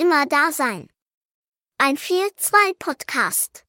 Immer 0.00 0.24
da 0.24 0.50
sein. 0.50 0.88
Ein 1.76 1.98
4-2-Podcast. 1.98 3.66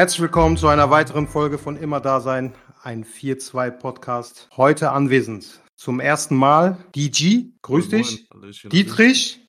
Herzlich 0.00 0.22
willkommen 0.22 0.56
zu 0.56 0.68
einer 0.68 0.88
weiteren 0.88 1.28
Folge 1.28 1.58
von 1.58 1.76
Immer 1.76 2.00
Dasein, 2.00 2.54
ein 2.82 3.04
4-2 3.04 3.70
Podcast. 3.70 4.48
Heute 4.56 4.92
anwesend 4.92 5.60
zum 5.76 6.00
ersten 6.00 6.36
Mal 6.36 6.78
DG, 6.96 7.50
grüß 7.60 7.90
dich. 7.90 8.26
Dietrich, 8.72 9.46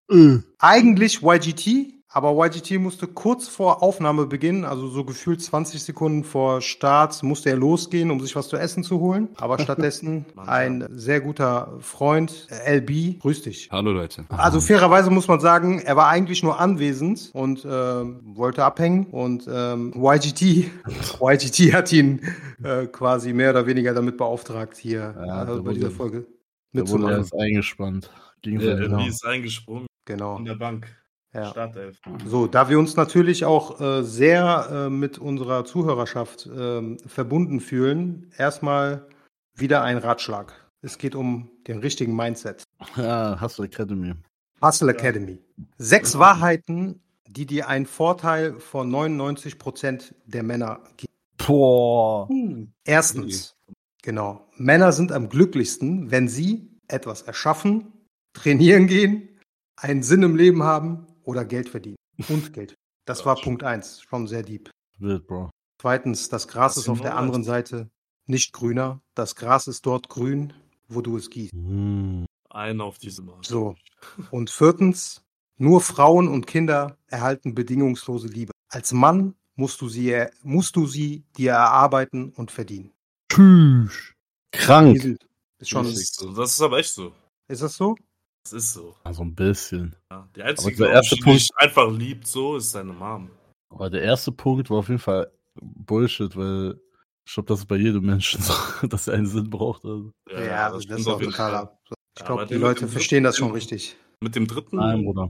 eigentlich 0.60 1.22
YGT, 1.24 2.01
aber 2.14 2.46
YGT 2.46 2.80
musste 2.80 3.08
kurz 3.08 3.48
vor 3.48 3.82
Aufnahmebeginn, 3.82 4.66
also 4.66 4.88
so 4.88 5.06
gefühlt 5.06 5.42
20 5.42 5.82
Sekunden 5.82 6.24
vor 6.24 6.62
Start, 6.62 7.24
musste 7.24 7.50
er 7.50 7.56
losgehen, 7.56 8.12
um 8.12 8.20
sich 8.20 8.36
was 8.36 8.50
zu 8.50 8.58
essen 8.58 8.84
zu 8.84 9.00
holen. 9.00 9.30
Aber 9.38 9.58
stattdessen 9.60 10.26
ein 10.36 10.86
sehr 10.92 11.22
guter 11.22 11.78
Freund, 11.80 12.48
äh, 12.66 12.78
LB, 12.80 13.20
grüß 13.22 13.44
dich. 13.44 13.70
Hallo 13.72 13.92
Leute. 13.92 14.26
Also 14.30 14.60
fairerweise 14.60 15.10
muss 15.10 15.28
man 15.28 15.40
sagen, 15.40 15.80
er 15.80 15.96
war 15.96 16.08
eigentlich 16.10 16.44
nur 16.44 16.60
anwesend 16.60 17.30
und 17.34 17.66
ähm, 17.70 18.20
wollte 18.36 18.64
abhängen 18.66 19.06
und 19.08 19.48
ähm, 19.52 19.94
YGT, 19.96 20.42
YGT 21.22 21.74
hat 21.74 21.92
ihn 21.94 22.22
äh, 22.64 22.88
quasi 22.88 23.32
mehr 23.34 23.52
oder 23.52 23.66
weniger 23.66 23.94
damit 23.94 24.18
beauftragt, 24.18 24.76
hier 24.78 25.16
Ja, 25.18 25.44
äh, 25.44 25.46
da 25.46 25.56
bei 25.56 25.60
wurde- 25.66 25.74
dieser 25.76 25.92
Folge 25.92 26.28
mitzumachen. 26.74 27.18
erst 27.18 27.36
eingespannt. 27.36 28.12
Ging 28.42 28.60
Der 28.60 28.76
genau. 28.76 29.06
Ist 29.06 29.26
eingesprungen 29.26 29.86
Genau. 30.06 30.38
in 30.38 30.46
der 30.46 30.56
Bank. 30.56 30.88
Ja. 31.34 31.50
Startelf. 31.52 31.98
So, 32.26 32.46
da 32.48 32.70
wir 32.70 32.78
uns 32.78 32.98
natürlich 32.98 33.46
auch 33.46 33.80
äh, 33.80 34.04
sehr 34.04 34.68
äh, 34.70 34.90
mit 34.90 35.18
unserer 35.18 35.64
Zuhörerschaft 35.64 36.50
ähm, 36.54 36.98
verbunden 37.06 37.62
fühlen, 37.62 38.32
erstmal 38.38 39.08
wieder 39.56 39.82
ein 39.84 39.98
Ratschlag. 39.98 40.54
Es 40.82 40.98
geht 40.98 41.16
um 41.16 41.50
den 41.68 41.80
richtigen 41.80 42.16
Mindset. 42.16 42.64
Ja, 42.98 43.40
Hustle 43.40 43.66
Academy. 43.66 44.14
Hustle 44.62 44.92
Academy. 44.92 45.40
Sechs 45.78 46.18
Wahrheiten, 46.20 47.02
die 47.28 47.46
dir 47.46 47.70
einen 47.70 47.86
Vorteil 47.86 48.60
von 48.60 48.90
99 48.90 49.58
Prozent 49.58 50.16
der 50.26 50.44
Männer 50.44 50.82
geben. 50.98 51.14
Boah. 51.38 52.28
Erstens, 52.84 53.56
genau, 54.04 54.48
Männer 54.58 54.92
sind 54.92 55.12
am 55.12 55.30
glücklichsten, 55.30 56.12
wenn 56.12 56.28
sie 56.28 56.70
etwas 56.88 57.22
erschaffen, 57.22 57.94
trainieren 58.34 58.88
gehen, 58.88 59.30
einen 59.78 60.04
Sinn 60.04 60.24
im 60.24 60.36
Leben 60.36 60.64
haben 60.64 61.08
oder 61.24 61.46
Geld 61.46 61.70
verdienen. 61.70 61.98
Und 62.30 62.54
Geld. 62.54 62.76
Das 63.06 63.26
war 63.26 63.36
Punkt 63.36 63.64
eins, 63.64 64.02
schon 64.02 64.28
sehr 64.28 64.44
deep. 64.44 64.70
Wild, 65.00 65.26
Bro. 65.28 65.50
Zweitens, 65.82 66.30
das 66.30 66.48
Gras 66.48 66.76
Das 66.76 66.84
ist 66.84 66.90
auf 66.90 67.02
der 67.02 67.18
anderen 67.18 67.44
Seite 67.44 67.90
nicht 68.28 68.54
grüner. 68.54 69.02
Das 69.16 69.36
Gras 69.36 69.68
ist 69.68 69.86
dort 69.86 70.10
grün, 70.10 70.54
wo 70.88 71.02
du 71.02 71.18
es 71.18 71.30
gießt. 71.30 71.54
Hm. 71.54 72.26
Einen 72.50 72.82
auf 72.82 72.98
diese 73.00 73.24
Marke. 73.24 73.48
So. 73.48 73.76
Und 74.30 74.50
viertens, 74.50 75.24
nur 75.58 75.82
Frauen 75.82 76.28
und 76.28 76.46
Kinder 76.48 76.98
erhalten 77.08 77.56
bedingungslose 77.56 78.28
Liebe. 78.28 78.52
Als 78.70 78.94
Mann 78.94 79.36
musst 79.56 79.82
du 79.82 79.90
sie, 79.90 80.26
musst 80.44 80.76
du 80.76 80.86
sie 80.86 81.24
dir 81.38 81.52
erarbeiten 81.52 82.32
und 82.34 82.52
verdienen. 82.52 82.92
Tschüss. 83.32 84.14
Krank. 84.52 85.18
Ist 85.60 85.70
schon, 85.70 85.86
Das 85.86 85.94
ist, 85.94 86.16
so. 86.16 86.34
das 86.34 86.52
ist 86.52 86.62
aber 86.62 86.80
echt 86.80 86.94
so. 86.94 87.14
ist 87.48 87.62
das 87.62 87.76
so? 87.76 87.96
Das 88.44 88.54
ist 88.54 88.74
so. 88.74 88.96
Also 89.04 89.22
ein 89.24 89.36
bisschen. 89.36 89.96
Ja. 90.12 90.28
Die 90.36 90.42
einzige, 90.42 90.76
der 90.78 90.90
erste 90.92 91.16
ich, 91.16 91.22
die 91.22 91.24
Punkt- 91.26 91.40
dich 91.42 91.50
einfach 91.58 91.92
liebt, 91.92 92.28
so 92.28 92.56
ist 92.58 92.74
deine 92.74 92.94
Mom. 92.94 93.30
Aber 93.70 93.90
der 93.90 94.02
erste 94.02 94.32
Punkt 94.32 94.70
war 94.70 94.80
auf 94.80 94.88
jeden 94.90 95.00
Fall 95.00 95.32
Bullshit, 95.62 96.36
weil 96.36 96.80
ich 97.26 97.34
glaube, 97.34 97.48
das 97.48 97.60
ist 97.60 97.68
bei 97.68 97.76
jedem 97.78 98.06
Menschen 98.06 98.42
so, 98.42 98.54
dass 98.88 99.08
er 99.08 99.14
einen 99.16 99.28
Sinn 99.28 99.50
braucht. 99.50 99.86
Also. 99.86 100.12
Ja, 100.30 100.72
das, 100.72 100.84
stimmt 100.84 101.00
ist 101.00 101.08
auf 101.08 101.16
auch 101.16 101.22
total 101.22 101.56
ab. 101.56 101.80
Ich 101.90 102.22
Ja, 102.22 102.26
glaube, 102.26 102.46
die 102.48 102.56
Leute 102.56 102.88
verstehen 102.88 103.24
das 103.24 103.38
schon 103.38 103.52
richtig. 103.52 103.96
Mit 104.22 104.36
dem 104.36 104.48
dritten. 104.48 104.78
Nein, 104.78 105.04
Bruder. 105.04 105.30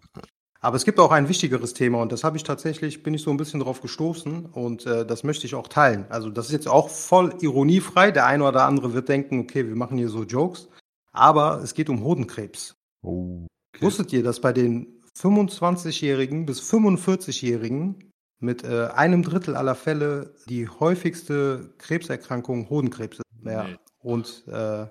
Aber 0.63 0.75
es 0.77 0.85
gibt 0.85 0.99
auch 0.99 1.11
ein 1.11 1.27
wichtigeres 1.27 1.73
Thema 1.73 2.01
und 2.01 2.11
das 2.11 2.23
habe 2.23 2.37
ich 2.37 2.43
tatsächlich, 2.43 3.01
bin 3.03 3.13
ich 3.15 3.23
so 3.23 3.31
ein 3.31 3.37
bisschen 3.37 3.59
drauf 3.59 3.81
gestoßen 3.81 4.45
und 4.45 4.85
äh, 4.85 5.05
das 5.05 5.23
möchte 5.23 5.47
ich 5.47 5.55
auch 5.55 5.67
teilen. 5.67 6.05
Also 6.09 6.29
das 6.29 6.47
ist 6.47 6.51
jetzt 6.51 6.67
auch 6.67 6.89
voll 6.89 7.35
ironiefrei. 7.41 8.11
Der 8.11 8.25
eine 8.27 8.43
oder 8.47 8.65
andere 8.65 8.93
wird 8.93 9.09
denken, 9.09 9.39
okay, 9.39 9.67
wir 9.67 9.75
machen 9.75 9.97
hier 9.97 10.09
so 10.09 10.23
Jokes. 10.23 10.69
Aber 11.13 11.61
es 11.63 11.73
geht 11.73 11.89
um 11.89 12.03
Hodenkrebs. 12.03 12.75
Oh. 13.01 13.47
Wusstet 13.79 14.13
ihr, 14.13 14.23
dass 14.23 14.41
bei 14.41 14.53
den 14.53 15.01
25-Jährigen 15.17 16.45
bis 16.45 16.61
45-Jährigen 16.61 18.11
mit 18.39 18.63
äh, 18.63 18.87
einem 18.93 19.23
Drittel 19.23 19.55
aller 19.55 19.75
Fälle 19.75 20.35
die 20.47 20.67
häufigste 20.67 21.73
Krebserkrankung 21.77 22.69
Hodenkrebs 22.69 23.17
ist? 23.17 23.25
Ja. 23.43 23.63
Nee. 23.63 23.75
Und 23.99 24.47
äh, 24.47 24.87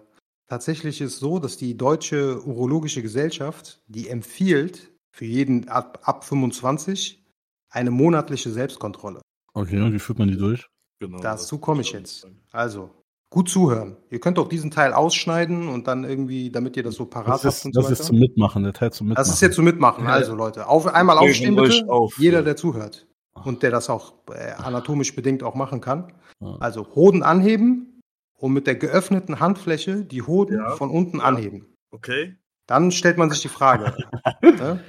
tatsächlich 0.49 1.01
ist 1.01 1.19
so, 1.19 1.39
dass 1.39 1.57
die 1.57 1.77
Deutsche 1.77 2.45
Urologische 2.45 3.03
Gesellschaft, 3.03 3.83
die 3.87 4.09
empfiehlt 4.09 4.93
für 5.13 5.25
jeden 5.25 5.69
ab, 5.69 6.01
ab 6.05 6.25
25 6.25 7.25
eine 7.71 7.91
monatliche 7.91 8.51
Selbstkontrolle. 8.51 9.21
Okay, 9.53 9.81
und 9.81 9.93
wie 9.93 9.99
führt 9.99 10.19
man 10.19 10.29
die 10.29 10.37
durch? 10.37 10.69
Genau, 11.01 11.21
Dazu 11.21 11.59
komme 11.59 11.81
ich 11.81 11.93
jetzt. 11.93 12.29
Also, 12.53 12.91
gut 13.31 13.49
zuhören. 13.49 13.97
Ihr 14.11 14.19
könnt 14.21 14.39
auch 14.39 14.49
diesen 14.49 14.71
Teil 14.71 14.93
ausschneiden 14.93 15.69
und 15.69 15.87
dann 15.87 16.05
irgendwie, 16.05 16.51
damit 16.51 16.77
ihr 16.77 16.83
das 16.83 16.97
so 16.97 17.07
parat 17.07 17.29
Das 17.29 17.45
habt 17.45 17.55
ist, 17.55 17.65
und 17.67 17.75
so 17.75 17.81
das 17.83 17.91
ist 17.93 17.99
weiter. 18.01 18.07
zum 18.09 18.19
Mitmachen, 18.19 18.63
der 18.65 18.73
Teil 18.73 18.93
zum 18.93 19.09
Mitmachen. 19.09 19.25
Das 19.27 19.33
ist 19.35 19.41
jetzt 19.41 19.55
zum 19.55 19.65
Mitmachen. 19.65 20.07
Also 20.07 20.35
Leute, 20.35 20.67
auf, 20.67 20.87
einmal 20.87 21.17
aufstehen 21.19 21.55
bitte. 21.57 21.89
auf, 21.89 22.19
Jeder, 22.19 22.43
der 22.43 22.57
zuhört 22.57 23.07
und 23.45 23.63
der 23.63 23.71
das 23.71 23.89
auch 23.89 24.15
äh, 24.35 24.53
anatomisch 24.63 25.15
bedingt 25.15 25.43
auch 25.45 25.55
machen 25.55 25.81
kann. 25.81 26.13
Also 26.59 26.87
Hoden 26.95 27.23
anheben 27.23 28.01
und 28.37 28.53
mit 28.53 28.67
der 28.67 28.75
geöffneten 28.75 29.39
Handfläche 29.41 30.05
die 30.05 30.23
Hoden 30.23 30.57
Ja. 30.57 30.71
von 30.77 30.91
unten 30.91 31.19
Ja. 31.19 31.25
anheben. 31.25 31.67
Okay. 31.93 32.37
Dann 32.67 32.91
stellt 32.93 33.17
man 33.19 33.31
sich 33.31 33.41
die 33.43 33.49
Frage, 33.49 33.95
ne? 34.43 34.81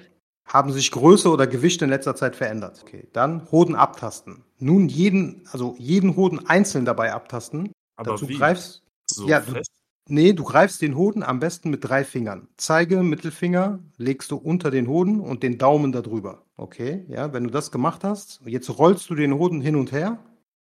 Haben 0.46 0.72
sich 0.72 0.92
Größe 0.92 1.30
oder 1.30 1.48
Gewicht 1.48 1.82
in 1.82 1.90
letzter 1.90 2.16
Zeit 2.16 2.36
verändert? 2.36 2.82
Okay, 2.84 3.08
dann 3.14 3.50
Hoden 3.52 3.76
abtasten. 3.76 4.44
Nun 4.58 4.90
jeden, 4.90 5.44
also 5.52 5.76
jeden 5.78 6.16
Hoden 6.18 6.46
einzeln 6.48 6.84
dabei 6.86 7.14
abtasten. 7.14 7.72
Aber 7.96 8.12
Dazu 8.12 8.28
wie? 8.30 8.38
greifst, 8.38 8.84
So 9.08 9.28
Ja, 9.28 9.40
du- 9.42 9.62
nee, 10.08 10.34
du 10.34 10.44
greifst 10.44 10.82
den 10.82 10.96
Hoden 10.96 11.24
am 11.24 11.40
besten 11.40 11.70
mit 11.70 11.84
drei 11.84 12.04
Fingern. 12.04 12.48
Zeige, 12.58 13.04
Mittelfinger 13.04 13.80
legst 13.98 14.32
du 14.32 14.38
unter 14.38 14.72
den 14.72 14.88
Hoden 14.88 15.20
und 15.20 15.44
den 15.44 15.58
Daumen 15.58 15.92
darüber. 15.92 16.44
Okay, 16.58 17.06
ja, 17.08 17.34
wenn 17.34 17.44
du 17.44 17.50
das 17.50 17.72
gemacht 17.72 18.04
hast, 18.04 18.42
jetzt 18.46 18.70
rollst 18.78 19.10
du 19.10 19.16
den 19.16 19.34
Hoden 19.34 19.62
hin 19.62 19.76
und 19.76 19.92
her. 19.92 20.20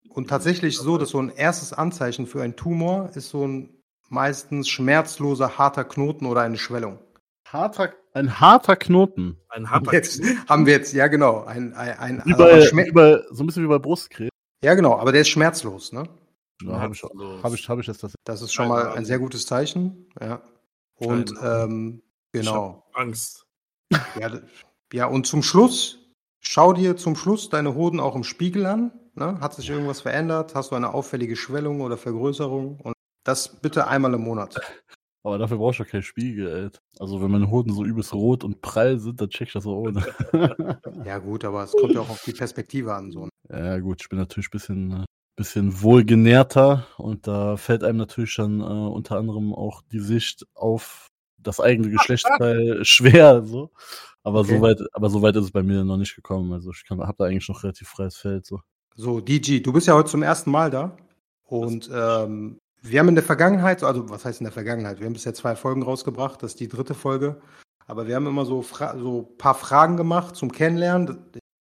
Und 0.08 0.28
tatsächlich 0.28 0.76
so, 0.76 0.98
dass 0.98 1.10
so 1.10 1.20
ein 1.22 1.30
erstes 1.30 1.72
Anzeichen 1.72 2.26
für 2.26 2.42
einen 2.42 2.56
Tumor 2.56 3.10
ist 3.14 3.30
so 3.30 3.46
ein 3.46 3.70
meistens 4.08 4.68
schmerzloser, 4.68 5.56
harter 5.56 5.84
Knoten 5.84 6.26
oder 6.26 6.40
eine 6.40 6.58
Schwellung. 6.58 6.98
Harter, 7.46 7.92
ein 8.12 8.40
harter 8.40 8.74
Knoten. 8.76 9.38
Ein 9.48 9.70
harter 9.70 9.92
Jetzt 9.92 10.20
haben 10.48 10.66
wir 10.66 10.72
jetzt, 10.74 10.92
ja 10.94 11.06
genau, 11.06 11.44
ein, 11.44 11.74
ein, 11.74 11.96
ein 11.98 12.22
Wie 12.24 12.32
also 12.32 12.44
bei, 12.44 12.60
Schmer- 12.60 12.86
wie 12.86 12.90
bei, 12.92 13.22
so 13.30 13.44
ein 13.44 13.46
bisschen 13.46 13.62
wie 13.64 13.68
bei 13.68 13.78
Brustkrebs. 13.78 14.30
ja 14.64 14.74
genau, 14.74 14.96
aber 14.98 15.12
der 15.12 15.20
ist 15.20 15.28
schmerzlos, 15.28 15.92
ne? 15.92 16.04
Ja, 16.62 16.80
habe 16.80 16.94
ich, 16.94 17.02
hab 17.02 17.54
ich, 17.54 17.68
hab 17.68 17.78
ich 17.78 17.86
das 17.86 17.98
tatsächlich. 17.98 18.24
Das 18.24 18.42
ist 18.42 18.52
schon 18.52 18.68
mal 18.68 18.92
ein 18.92 19.04
sehr 19.04 19.18
gutes 19.18 19.46
Zeichen, 19.46 20.06
ja. 20.20 20.42
Und 20.96 21.32
ähm, 21.42 22.02
Ich 22.32 22.40
genau. 22.40 22.84
hab 22.92 23.00
Angst. 23.00 23.46
Ja, 24.18 24.40
ja, 24.92 25.06
und 25.06 25.26
zum 25.26 25.42
Schluss, 25.42 25.98
schau 26.40 26.72
dir 26.72 26.96
zum 26.96 27.16
Schluss 27.16 27.48
deine 27.48 27.74
Hoden 27.74 28.00
auch 28.00 28.14
im 28.14 28.24
Spiegel 28.24 28.66
an. 28.66 28.92
Ne? 29.14 29.40
Hat 29.40 29.54
sich 29.54 29.68
irgendwas 29.68 30.00
verändert? 30.00 30.54
Hast 30.54 30.70
du 30.70 30.76
eine 30.76 30.94
auffällige 30.94 31.36
Schwellung 31.36 31.80
oder 31.80 31.96
Vergrößerung? 31.96 32.80
Und 32.80 32.94
das 33.24 33.60
bitte 33.60 33.86
einmal 33.86 34.14
im 34.14 34.22
Monat. 34.22 34.60
Aber 35.22 35.36
dafür 35.36 35.58
brauchst 35.58 35.78
du 35.78 35.82
ja 35.82 35.88
keinen 35.88 36.02
Spiegel, 36.02 36.48
ey. 36.48 36.70
Also 36.98 37.20
wenn 37.20 37.30
meine 37.30 37.50
Hoden 37.50 37.74
so 37.74 37.84
übelst 37.84 38.14
rot 38.14 38.42
und 38.42 38.62
prall 38.62 38.98
sind, 38.98 39.20
dann 39.20 39.28
check 39.28 39.48
ich 39.48 39.52
das 39.52 39.66
auch 39.66 39.76
ohne. 39.76 40.04
Ja, 41.04 41.18
gut, 41.18 41.44
aber 41.44 41.64
es 41.64 41.72
kommt 41.72 41.92
ja 41.92 42.00
auch 42.00 42.08
auf 42.08 42.22
die 42.24 42.32
Perspektive 42.32 42.94
an. 42.94 43.10
So. 43.10 43.24
ne? 43.24 43.30
ja 43.50 43.78
gut, 43.78 44.00
ich 44.00 44.08
bin 44.08 44.18
natürlich 44.18 44.48
ein 44.48 44.52
bisschen, 44.52 44.92
äh, 44.92 45.04
bisschen 45.40 45.80
wohlgenährter 45.80 46.86
und 46.98 47.26
da 47.26 47.56
fällt 47.56 47.82
einem 47.82 47.96
natürlich 47.96 48.36
dann 48.36 48.60
äh, 48.60 48.64
unter 48.64 49.16
anderem 49.16 49.54
auch 49.54 49.80
die 49.90 49.98
Sicht 50.00 50.46
auf 50.54 51.08
das 51.38 51.60
eigene 51.60 51.88
Geschlechtsteil 51.90 52.84
schwer, 52.84 53.42
so. 53.46 53.70
Aber 54.22 54.40
Okay. 54.40 54.56
soweit, 54.56 54.78
aber 54.92 55.08
soweit 55.08 55.34
ist 55.36 55.44
es 55.44 55.50
bei 55.50 55.62
mir 55.62 55.82
noch 55.82 55.96
nicht 55.96 56.14
gekommen. 56.14 56.52
Also 56.52 56.70
ich 56.72 56.84
kann, 56.86 57.00
hab 57.00 57.16
da 57.16 57.24
eigentlich 57.24 57.48
noch 57.48 57.62
relativ 57.64 57.88
freies 57.88 58.18
Feld, 58.18 58.44
so. 58.44 58.60
So, 58.94 59.20
DG, 59.20 59.60
du 59.60 59.72
bist 59.72 59.86
ja 59.86 59.94
heute 59.94 60.10
zum 60.10 60.22
ersten 60.22 60.50
Mal 60.50 60.70
da. 60.70 60.94
Und 61.44 61.88
ähm, 61.90 62.58
wir 62.82 63.00
haben 63.00 63.08
in 63.08 63.14
der 63.14 63.24
Vergangenheit, 63.24 63.82
also 63.82 64.10
was 64.10 64.26
heißt 64.26 64.40
in 64.40 64.44
der 64.44 64.52
Vergangenheit? 64.52 64.98
Wir 65.00 65.06
haben 65.06 65.14
bisher 65.14 65.32
zwei 65.32 65.56
Folgen 65.56 65.82
rausgebracht, 65.82 66.42
das 66.42 66.52
ist 66.52 66.60
die 66.60 66.68
dritte 66.68 66.92
Folge. 66.94 67.40
Aber 67.86 68.06
wir 68.06 68.14
haben 68.14 68.26
immer 68.26 68.44
so, 68.44 68.60
Fra 68.60 68.96
so 68.98 69.30
ein 69.32 69.38
paar 69.38 69.54
Fragen 69.54 69.96
gemacht 69.96 70.36
zum 70.36 70.52
Kennenlernen. 70.52 71.18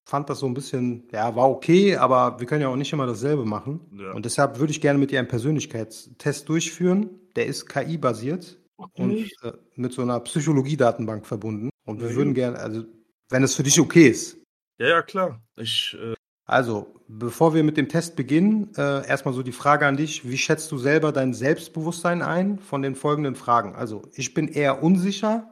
Fand 0.10 0.28
das 0.28 0.40
so 0.40 0.48
ein 0.48 0.56
bisschen, 0.56 1.08
ja, 1.12 1.36
war 1.36 1.48
okay, 1.52 1.96
aber 1.96 2.40
wir 2.40 2.48
können 2.48 2.64
ja 2.64 2.68
auch 2.70 2.76
nicht 2.76 2.92
immer 2.92 3.06
dasselbe 3.06 3.46
machen. 3.46 3.80
Ja. 3.96 4.12
Und 4.14 4.26
deshalb 4.26 4.58
würde 4.58 4.72
ich 4.72 4.82
gerne 4.82 4.98
mit 4.98 5.12
dir 5.12 5.20
einen 5.20 5.28
Persönlichkeitstest 5.28 6.50
durchführen. 6.50 7.12
Der 7.36 7.46
ist 7.46 7.68
KI-basiert 7.70 8.58
und 8.96 9.20
äh, 9.44 9.52
mit 9.76 9.94
so 9.94 10.02
einer 10.02 10.20
Psychologie-Datenbank 10.20 11.28
verbunden. 11.28 11.70
Und 11.86 12.02
wir 12.02 12.10
Mhm. 12.10 12.16
würden 12.16 12.34
gerne, 12.34 12.58
also 12.58 12.86
wenn 13.30 13.44
es 13.44 13.54
für 13.54 13.62
dich 13.62 13.80
okay 13.80 14.08
ist, 14.08 14.38
Ja, 14.80 14.88
ja, 14.88 15.02
klar. 15.04 15.42
Ich, 15.58 15.96
äh, 16.02 16.16
also, 16.48 16.88
bevor 17.08 17.54
wir 17.54 17.64
mit 17.64 17.78
dem 17.78 17.88
Test 17.88 18.16
beginnen, 18.16 18.72
äh, 18.78 19.08
erstmal 19.08 19.36
so 19.36 19.44
die 19.44 19.52
Frage 19.52 19.86
an 19.86 19.96
dich. 19.98 20.28
Wie 20.28 20.38
schätzt 20.38 20.72
du 20.72 20.80
selber 20.80 21.12
dein 21.12 21.36
Selbstbewusstsein 21.36 22.24
ein 22.24 22.58
von 22.58 22.82
den 22.82 22.96
folgenden 22.96 23.36
Fragen? 23.36 23.76
Also, 23.76 24.02
ich 24.16 24.34
bin 24.34 24.48
eher 24.48 24.82
unsicher, 24.82 25.48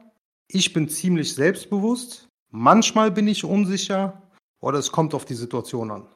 ich 0.48 0.72
bin 0.72 0.88
ziemlich 0.88 1.34
selbstbewusst, 1.34 2.26
manchmal 2.50 3.12
bin 3.12 3.28
ich 3.28 3.44
unsicher 3.44 4.22
oder 4.60 4.78
es 4.78 4.90
kommt 4.92 5.14
auf 5.14 5.24
die 5.24 5.34
Situation 5.34 5.90
an. 5.90 6.06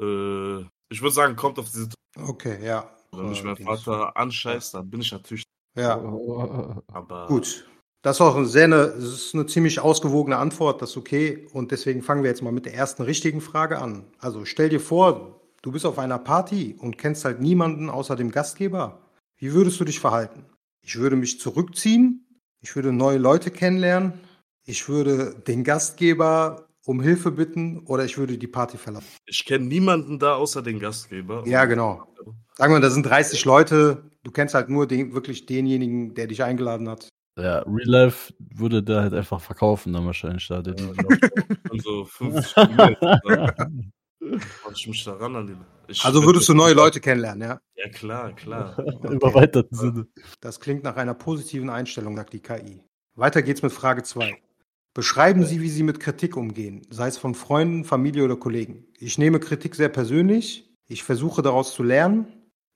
äh, 0.00 0.64
ich 0.90 1.00
würde 1.00 1.14
sagen, 1.14 1.36
kommt 1.36 1.58
auf 1.58 1.70
diese. 1.70 1.88
Okay, 2.18 2.58
ja. 2.64 2.90
Wenn 3.12 3.30
mich 3.30 3.40
Äh, 3.42 3.46
mein 3.46 3.54
die- 3.56 3.64
Vater 3.64 4.16
anscheißt, 4.16 4.74
dann 4.74 4.88
bin 4.90 5.00
ich 5.00 5.12
natürlich. 5.12 5.44
Ja, 5.76 5.96
Aber 6.92 7.26
gut. 7.28 7.66
Das 8.02 8.16
ist 8.16 8.20
auch 8.20 8.34
eine 8.36 8.46
sehr 8.46 8.64
eine, 8.64 8.76
ist 8.82 9.32
eine 9.32 9.46
ziemlich 9.46 9.78
ausgewogene 9.80 10.36
Antwort, 10.36 10.82
das 10.82 10.90
ist 10.90 10.96
okay. 10.96 11.46
Und 11.52 11.70
deswegen 11.70 12.02
fangen 12.02 12.24
wir 12.24 12.30
jetzt 12.30 12.42
mal 12.42 12.50
mit 12.52 12.66
der 12.66 12.74
ersten 12.74 13.02
richtigen 13.04 13.40
Frage 13.40 13.78
an. 13.78 14.04
Also 14.18 14.44
stell 14.44 14.68
dir 14.70 14.80
vor, 14.80 15.40
du 15.62 15.70
bist 15.70 15.86
auf 15.86 15.98
einer 16.00 16.18
Party 16.18 16.74
und 16.78 16.98
kennst 16.98 17.24
halt 17.24 17.40
niemanden 17.40 17.88
außer 17.88 18.16
dem 18.16 18.32
Gastgeber. 18.32 18.98
Wie 19.38 19.52
würdest 19.52 19.78
du 19.80 19.84
dich 19.84 20.00
verhalten? 20.00 20.44
Ich 20.84 20.96
würde 20.98 21.14
mich 21.16 21.38
zurückziehen, 21.40 22.26
ich 22.60 22.74
würde 22.74 22.92
neue 22.92 23.18
Leute 23.18 23.52
kennenlernen, 23.52 24.14
ich 24.66 24.88
würde 24.88 25.34
den 25.46 25.62
Gastgeber 25.62 26.66
um 26.84 27.00
Hilfe 27.00 27.30
bitten 27.30 27.80
oder 27.86 28.04
ich 28.04 28.18
würde 28.18 28.38
die 28.38 28.46
Party 28.46 28.76
verlassen. 28.76 29.16
ich 29.26 29.44
kenne 29.44 29.64
niemanden 29.66 30.18
da 30.18 30.34
außer 30.34 30.62
den 30.62 30.78
Gastgeber. 30.78 31.44
Ja, 31.46 31.64
genau. 31.64 32.06
Sagen 32.56 32.74
wir, 32.74 32.80
da 32.80 32.90
sind 32.90 33.06
30 33.06 33.44
Leute, 33.44 34.10
du 34.24 34.30
kennst 34.30 34.54
halt 34.54 34.68
nur 34.68 34.86
den, 34.86 35.14
wirklich 35.14 35.46
denjenigen, 35.46 36.14
der 36.14 36.26
dich 36.26 36.42
eingeladen 36.42 36.88
hat. 36.88 37.08
Ja, 37.38 37.60
Real 37.60 37.88
Life 37.88 38.34
würde 38.38 38.82
der 38.82 39.02
halt 39.02 39.14
einfach 39.14 39.40
verkaufen 39.40 39.92
dann 39.92 40.04
wahrscheinlich 40.04 40.46
da. 40.48 40.60
Der 40.60 40.74
DJ. 40.74 41.00
Und 41.70 41.82
so 41.82 42.04
50 42.04 42.56
Minuten. 42.68 43.92
Mach 44.20 44.72
ich 44.72 44.86
mich 44.86 45.04
daran 45.04 45.36
an 45.36 45.46
die. 45.46 45.56
Ich 45.88 46.04
Also 46.04 46.24
würdest 46.24 46.48
du 46.48 46.54
neue 46.54 46.74
Leute 46.74 47.00
kennenlernen, 47.00 47.48
ja? 47.48 47.60
Ja, 47.74 47.88
klar, 47.88 48.32
klar. 48.34 48.78
Im 49.04 49.20
erweiterten 49.20 49.74
Sinne. 49.74 50.06
Das 50.40 50.60
klingt 50.60 50.84
nach 50.84 50.96
einer 50.96 51.14
positiven 51.14 51.70
Einstellung, 51.70 52.16
sagt 52.16 52.34
die 52.34 52.40
KI. 52.40 52.82
Weiter 53.14 53.42
geht's 53.42 53.62
mit 53.62 53.72
Frage 53.72 54.02
2. 54.02 54.38
Beschreiben 54.94 55.44
Sie, 55.44 55.62
wie 55.62 55.70
Sie 55.70 55.82
mit 55.82 56.00
Kritik 56.00 56.36
umgehen, 56.36 56.82
sei 56.90 57.08
es 57.08 57.16
von 57.16 57.34
Freunden, 57.34 57.84
Familie 57.84 58.24
oder 58.24 58.36
Kollegen. 58.36 58.84
Ich 58.98 59.16
nehme 59.16 59.40
Kritik 59.40 59.74
sehr 59.74 59.88
persönlich, 59.88 60.70
ich 60.86 61.02
versuche 61.02 61.40
daraus 61.40 61.72
zu 61.72 61.82
lernen, 61.82 62.26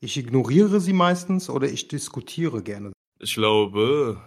ich 0.00 0.16
ignoriere 0.16 0.80
sie 0.80 0.94
meistens 0.94 1.50
oder 1.50 1.68
ich 1.68 1.88
diskutiere 1.88 2.62
gerne. 2.62 2.92
Ich 3.18 3.34
glaube, 3.34 4.18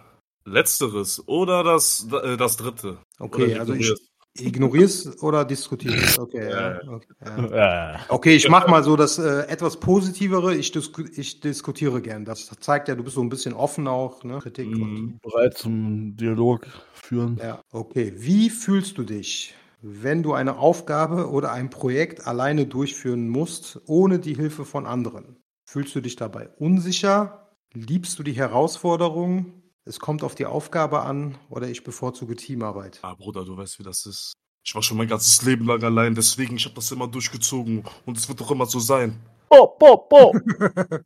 letzteres 0.44 1.26
oder 1.26 1.64
das, 1.64 2.06
äh, 2.12 2.36
das 2.36 2.56
dritte. 2.56 2.98
Okay, 3.18 3.56
also 3.56 3.72
ich 3.74 3.92
ignorierst. 4.38 5.06
ignorier's 5.06 5.22
oder 5.22 5.44
diskutier's. 5.44 6.16
Okay, 6.16 6.48
ja, 6.48 6.80
okay, 6.86 7.56
ja. 7.56 8.00
Okay 8.08 8.36
ich 8.36 8.48
mach 8.48 8.68
mal 8.68 8.84
so 8.84 8.94
das 8.94 9.18
äh, 9.18 9.46
etwas 9.48 9.78
positivere, 9.78 10.54
ich, 10.54 10.70
disku 10.70 11.02
ich 11.16 11.40
diskutiere 11.40 12.00
gern. 12.00 12.24
Das 12.24 12.46
zeigt 12.60 12.86
ja, 12.88 12.94
du 12.94 13.02
bist 13.02 13.16
so 13.16 13.22
ein 13.22 13.28
bisschen 13.28 13.54
offen 13.54 13.88
auch, 13.88 14.22
ne? 14.22 14.38
Kritik 14.38 14.68
und 14.68 14.80
Mhm. 14.80 15.18
Bereit 15.22 15.58
zum 15.58 16.16
Dialog 16.16 16.66
führen. 17.10 17.38
Ja, 17.42 17.62
okay. 17.72 18.12
Wie 18.16 18.50
fühlst 18.50 18.96
du 18.96 19.02
dich, 19.02 19.54
wenn 19.82 20.22
du 20.22 20.32
eine 20.32 20.58
Aufgabe 20.58 21.28
oder 21.28 21.52
ein 21.52 21.68
Projekt 21.68 22.26
alleine 22.26 22.66
durchführen 22.66 23.28
musst, 23.28 23.80
ohne 23.86 24.20
die 24.20 24.34
Hilfe 24.34 24.64
von 24.64 24.86
anderen? 24.86 25.36
Fühlst 25.64 25.94
du 25.94 26.00
dich 26.00 26.16
dabei 26.16 26.48
unsicher? 26.58 27.50
Liebst 27.72 28.18
du 28.18 28.22
die 28.22 28.32
Herausforderung? 28.32 29.62
Es 29.84 29.98
kommt 29.98 30.22
auf 30.22 30.34
die 30.36 30.46
Aufgabe 30.46 31.02
an 31.02 31.36
oder 31.48 31.68
ich 31.68 31.82
bevorzuge 31.82 32.36
Teamarbeit. 32.36 33.00
Ah, 33.02 33.14
Bruder, 33.14 33.44
du 33.44 33.56
weißt, 33.56 33.78
wie 33.80 33.82
das 33.82 34.06
ist. 34.06 34.32
Ich 34.64 34.74
war 34.74 34.82
schon 34.82 34.98
mein 34.98 35.08
ganzes 35.08 35.42
Leben 35.42 35.66
lang 35.66 35.82
allein, 35.82 36.14
deswegen 36.14 36.56
ich 36.56 36.64
habe 36.66 36.74
das 36.74 36.92
immer 36.92 37.08
durchgezogen 37.08 37.82
und 38.06 38.18
es 38.18 38.28
wird 38.28 38.40
doch 38.40 38.50
immer 38.50 38.66
so 38.66 38.78
sein. 38.78 39.18
Oh, 39.48 39.68
oh, 39.80 40.06
oh. 40.10 40.32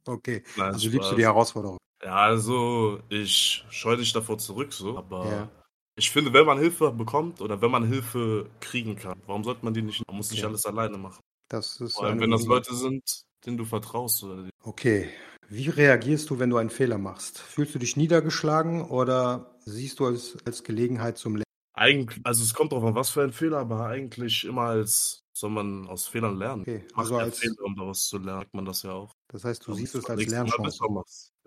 Okay, 0.07 0.43
Nein, 0.57 0.75
also 0.75 0.89
liebst 0.91 1.11
du 1.13 1.17
die 1.17 1.23
Herausforderung. 1.23 1.79
Ja, 2.03 2.17
also 2.17 2.99
ich 3.09 3.65
scheue 3.71 3.97
dich 3.97 4.13
davor 4.13 4.37
zurück, 4.37 4.73
so. 4.73 4.99
Aber 4.99 5.25
Ja. 5.31 5.64
Ich 5.97 6.11
finde, 6.11 6.33
wenn 6.33 6.47
man 6.47 6.59
Hilfe 6.59 6.91
bekommt 6.91 7.41
oder 7.41 7.61
wenn 7.61 7.71
man 7.71 7.87
Hilfe 7.87 8.51
kriegen 8.61 8.97
kann, 8.97 9.21
warum 9.27 9.45
sollte 9.45 9.65
man 9.65 9.75
die 9.75 9.83
nicht? 9.83 10.03
Man 10.07 10.17
muss 10.17 10.31
nicht 10.31 10.41
Okay. 10.41 10.49
alles 10.49 10.67
alleine 10.67 10.99
machen. 10.99 11.21
Das 11.49 11.81
ist 11.81 11.95
Vor 11.95 12.05
allem, 12.07 12.21
wenn 12.21 12.31
das 12.31 12.47
Leute 12.47 12.75
sind, 12.75 13.03
denen 13.47 13.57
du 13.57 13.65
vertraust. 13.65 14.23
Oder 14.25 14.45
die. 14.45 14.51
Okay. 14.63 15.09
Wie 15.49 15.69
reagierst 15.69 16.31
du, 16.31 16.39
wenn 16.39 16.51
du 16.51 16.57
einen 16.57 16.71
Fehler 16.71 16.99
machst? 16.99 17.39
Fühlst 17.39 17.75
du 17.75 17.79
dich 17.79 17.97
niedergeschlagen 17.97 18.83
oder 18.83 19.59
siehst 19.67 20.01
du 20.01 20.07
es 20.07 20.37
als 20.47 20.65
Gelegenheit 20.65 21.19
zum 21.19 21.35
Lernen? 21.37 21.45
Eigentlich, 21.75 22.25
also 22.25 22.43
es 22.45 22.55
kommt 22.55 22.73
drauf 22.73 22.85
an, 22.85 22.95
was 22.95 23.11
für 23.11 23.23
ein 23.23 23.33
Fehler, 23.33 23.59
aber 23.59 23.87
eigentlich 23.87 24.45
immer 24.45 24.63
als 24.63 25.21
soll 25.37 25.51
man 25.51 25.87
aus 25.89 26.07
Fehlern 26.07 26.37
lernen. 26.39 26.63
Okay, 26.63 26.87
also 26.95 27.17
als- 27.19 27.39
Fehler, 27.41 27.63
um 27.65 27.75
daraus 27.77 28.07
zu 28.09 28.19
lernen, 28.19 28.41
sagt 28.43 28.55
man 28.55 28.65
das 28.65 28.83
ja 28.85 28.93
auch. 28.93 29.13
Das 29.29 29.45
heißt, 29.45 29.63
du 29.67 29.73
Damit 29.73 29.81
siehst 29.81 29.95
es 29.97 30.09
als 30.09 30.25
Lernchance. 30.27 30.79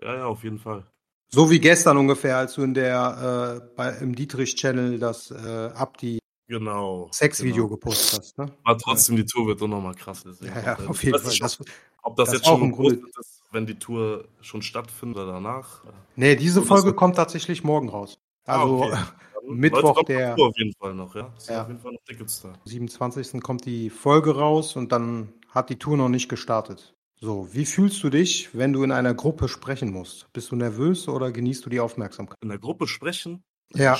Ja, 0.00 0.14
ja, 0.14 0.26
auf 0.26 0.44
jeden 0.44 0.58
Fall. 0.58 0.86
So 1.30 1.50
wie 1.50 1.58
gestern 1.60 1.96
ungefähr, 1.98 2.38
als 2.38 2.54
du 2.54 2.62
in 2.62 2.72
der 2.74 3.60
äh, 3.62 3.68
bei, 3.76 3.90
im 4.00 4.14
Dietrich-Channel 4.14 4.98
das 4.98 5.30
äh, 5.30 5.70
Abdi 5.74 6.18
Genau. 6.50 7.10
Sexvideo 7.12 7.64
genau. 7.66 7.68
gepostet 7.76 8.20
hast. 8.20 8.38
Ne? 8.38 8.46
Aber 8.64 8.78
trotzdem, 8.78 9.16
die 9.16 9.26
Tour 9.26 9.46
wird 9.48 9.60
auch 9.60 9.66
nochmal 9.68 9.94
krass. 9.94 10.24
deswegen. 10.24 10.54
Ja, 10.54 10.62
ja, 10.62 10.74
Also, 10.76 10.88
auf 10.88 11.04
jeden 11.04 11.18
Fall. 11.18 11.28
nicht, 11.28 11.42
Das, 11.42 11.58
Ob 12.02 12.16
das, 12.16 12.30
das 12.30 12.34
jetzt 12.38 12.46
auch 12.48 12.58
schon 12.58 12.72
Grunde- 12.72 12.96
gepostet 12.96 13.18
ist, 13.20 13.42
wenn 13.52 13.66
die 13.66 13.74
Tour 13.78 14.24
schon 14.40 14.62
stattfindet 14.62 15.18
oder 15.18 15.32
danach. 15.32 15.82
nee, 16.16 16.36
diese 16.36 16.62
Folge 16.62 16.94
kommt 16.94 17.16
tatsächlich 17.16 17.62
morgen 17.64 17.90
raus. 17.90 18.18
Ah, 18.46 18.62
Also 18.62 18.78
okay. 18.84 18.90
Dann 18.92 19.08
Mittwoch 19.58 19.96
Leute, 19.96 20.04
der- 20.14 20.36
Tour 20.36 20.48
auf 20.48 20.56
jeden 20.58 20.72
Fall 20.80 20.94
noch, 20.94 21.14
ja. 21.14 21.30
Ja. 21.48 21.62
auf 21.62 21.68
jeden 21.68 21.80
Fall 21.80 21.92
noch 21.92 22.02
Tickets 22.06 22.40
da. 22.40 22.48
am 22.48 22.54
27. 22.64 23.42
kommt 23.42 23.66
die 23.66 23.90
Folge 23.90 24.34
raus 24.34 24.74
und 24.76 24.90
dann 24.92 25.34
hat 25.50 25.68
die 25.68 25.76
Tour 25.76 25.98
noch 25.98 26.08
nicht 26.08 26.30
gestartet. 26.30 26.94
So, 27.20 27.48
wie 27.52 27.66
fühlst 27.66 28.02
du 28.04 28.10
dich, 28.10 28.50
wenn 28.52 28.72
du 28.72 28.84
in 28.84 28.92
einer 28.92 29.12
Gruppe 29.12 29.48
sprechen 29.48 29.90
musst? 29.90 30.32
Bist 30.32 30.52
du 30.52 30.56
nervös 30.56 31.08
oder 31.08 31.32
genießt 31.32 31.66
du 31.66 31.70
die 31.70 31.80
Aufmerksamkeit? 31.80 32.38
In 32.42 32.48
der 32.48 32.58
Gruppe 32.58 32.86
sprechen, 32.86 33.42
Ja. 33.74 33.98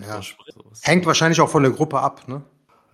ja. 0.00 0.20
Hängt 0.82 1.04
wahrscheinlich 1.04 1.40
auch 1.42 1.50
von 1.50 1.62
der 1.62 1.72
Gruppe 1.72 2.00
ab, 2.00 2.26
ne? 2.26 2.42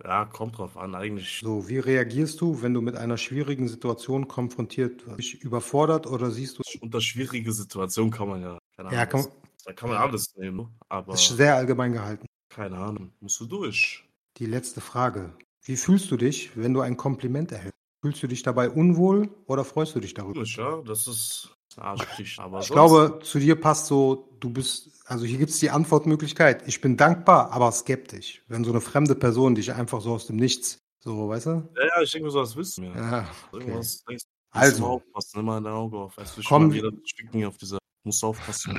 Ja, 0.03 0.25
kommt 0.25 0.57
drauf 0.57 0.75
an, 0.77 0.93
eigentlich. 0.95 1.39
So, 1.41 1.69
wie 1.69 1.77
reagierst 1.77 2.41
du, 2.41 2.61
wenn 2.61 2.73
du 2.73 2.81
mit 2.81 2.95
einer 2.95 3.17
schwierigen 3.17 3.67
Situation 3.67 4.27
konfrontiert 4.27 5.05
wirst? 5.05 5.19
Dich 5.19 5.41
überfordert 5.41 6.05
oder 6.07 6.31
siehst 6.31 6.57
du. 6.57 6.63
Unter 6.81 6.99
schwierige 6.99 7.53
Situation 7.53 8.11
kann 8.11 8.27
man 8.27 8.41
ja. 8.41 8.57
Keine 8.75 8.91
ja, 8.91 9.05
kann, 9.05 9.25
da 9.63 9.73
kann 9.73 9.89
man 9.89 9.99
alles 9.99 10.35
nehmen, 10.35 10.67
aber. 10.89 11.13
Das 11.13 11.21
ist 11.29 11.37
sehr 11.37 11.55
allgemein 11.55 11.93
gehalten. 11.93 12.25
Keine 12.49 12.77
Ahnung, 12.77 13.13
musst 13.21 13.39
du 13.39 13.45
durch. 13.45 14.03
Die 14.37 14.47
letzte 14.47 14.81
Frage. 14.81 15.31
Wie 15.63 15.77
fühlst 15.77 16.09
du 16.11 16.17
dich, 16.17 16.51
wenn 16.57 16.73
du 16.73 16.81
ein 16.81 16.97
Kompliment 16.97 17.51
erhältst? 17.51 17.80
Fühlst 18.01 18.23
du 18.23 18.27
dich 18.27 18.41
dabei 18.41 18.69
unwohl 18.69 19.29
oder 19.45 19.63
freust 19.63 19.95
du 19.95 19.99
dich 19.99 20.15
darüber? 20.15 20.43
Ja, 20.43 20.81
das 20.81 21.07
ist 21.07 21.55
arschig. 21.77 22.37
Aber 22.39 22.59
ich 22.61 22.69
glaube, 22.69 23.19
zu 23.21 23.37
dir 23.39 23.59
passt 23.59 23.85
so, 23.85 24.35
du 24.39 24.49
bist, 24.49 24.89
also 25.05 25.23
hier 25.25 25.37
gibt 25.37 25.51
es 25.51 25.59
die 25.59 25.69
Antwortmöglichkeit. 25.69 26.67
Ich 26.67 26.81
bin 26.81 26.97
dankbar, 26.97 27.51
aber 27.51 27.71
skeptisch. 27.71 28.41
Wenn 28.47 28.63
so 28.63 28.71
eine 28.71 28.81
fremde 28.81 29.13
Person 29.13 29.53
dich 29.53 29.71
einfach 29.71 30.01
so 30.01 30.13
aus 30.13 30.25
dem 30.25 30.37
Nichts, 30.37 30.79
so, 30.99 31.29
weißt 31.29 31.45
du? 31.45 31.69
Ja, 31.75 31.85
ja, 31.95 32.01
ich 32.01 32.11
denke, 32.11 32.31
so 32.31 32.39
das 32.39 32.55
wissen 32.55 32.85
wir. 32.85 32.95
Ja, 32.99 33.29
okay. 33.51 33.63
Irgendwas 33.65 34.03
denkst 34.03 34.23
du, 34.23 34.29
also, 34.59 34.85
aufpassen, 34.85 35.39
immer 35.39 35.57
ein 35.57 35.67
Auge 35.67 35.97
auf. 35.97 36.17
Weißt 36.17 36.37
du, 36.37 36.41
komm, 36.43 36.71
jeder 36.71 36.91
Stück 37.05 37.45
auf 37.45 37.57
dieser, 37.57 37.77
muss 38.03 38.23
aufpassen. 38.23 38.77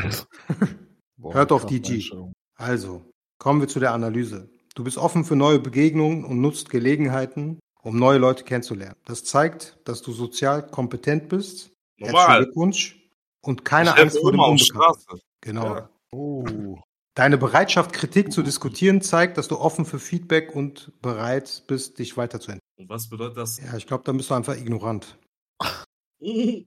Boah, 1.17 1.35
Hört 1.35 1.53
auf 1.53 1.67
DG. 1.67 2.11
Also, 2.57 3.03
kommen 3.39 3.61
wir 3.61 3.69
zu 3.69 3.81
der 3.81 3.93
Analyse. 3.93 4.51
Du 4.75 4.85
bist 4.85 4.99
offen 4.99 5.25
für 5.25 5.37
neue 5.37 5.59
Begegnungen 5.59 6.25
und 6.25 6.41
nutzt 6.41 6.71
Gelegenheiten, 6.71 7.61
um 7.83 7.99
neue 7.99 8.19
Leute 8.19 8.45
kennenzulernen. 8.45 8.97
Das 9.05 9.25
zeigt, 9.25 9.77
dass 9.85 10.03
du 10.03 10.13
sozial 10.13 10.67
kompetent 10.67 11.29
bist. 11.29 11.71
Normal. 11.99 12.45
Glückwunsch. 12.45 12.99
Und 13.43 13.65
keine 13.65 13.97
Angst 13.97 14.19
vor 14.21 14.31
dem 14.31 14.41
Unbekannten. 14.41 15.21
Genau. 15.41 15.75
Ja. 15.77 15.91
Oh. 16.13 16.79
Deine 17.15 17.37
Bereitschaft, 17.37 17.93
Kritik 17.93 18.33
zu 18.33 18.43
diskutieren, 18.43 19.03
zeigt, 19.03 19.37
dass 19.37 19.49
du 19.49 19.59
offen 19.59 19.85
für 19.85 19.99
Feedback 19.99 20.55
und 20.55 20.93
bereit 21.03 21.65
bist, 21.67 21.99
dich 21.99 22.17
weiterzuentwickeln. 22.17 22.63
Und 22.79 22.89
was 22.89 23.11
bedeutet 23.11 23.37
das? 23.37 23.59
Ja, 23.59 23.77
ich 23.77 23.87
glaube, 23.87 24.05
da 24.05 24.13
bist 24.13 24.31
du 24.31 24.35
einfach 24.35 24.57
ignorant. 24.57 25.19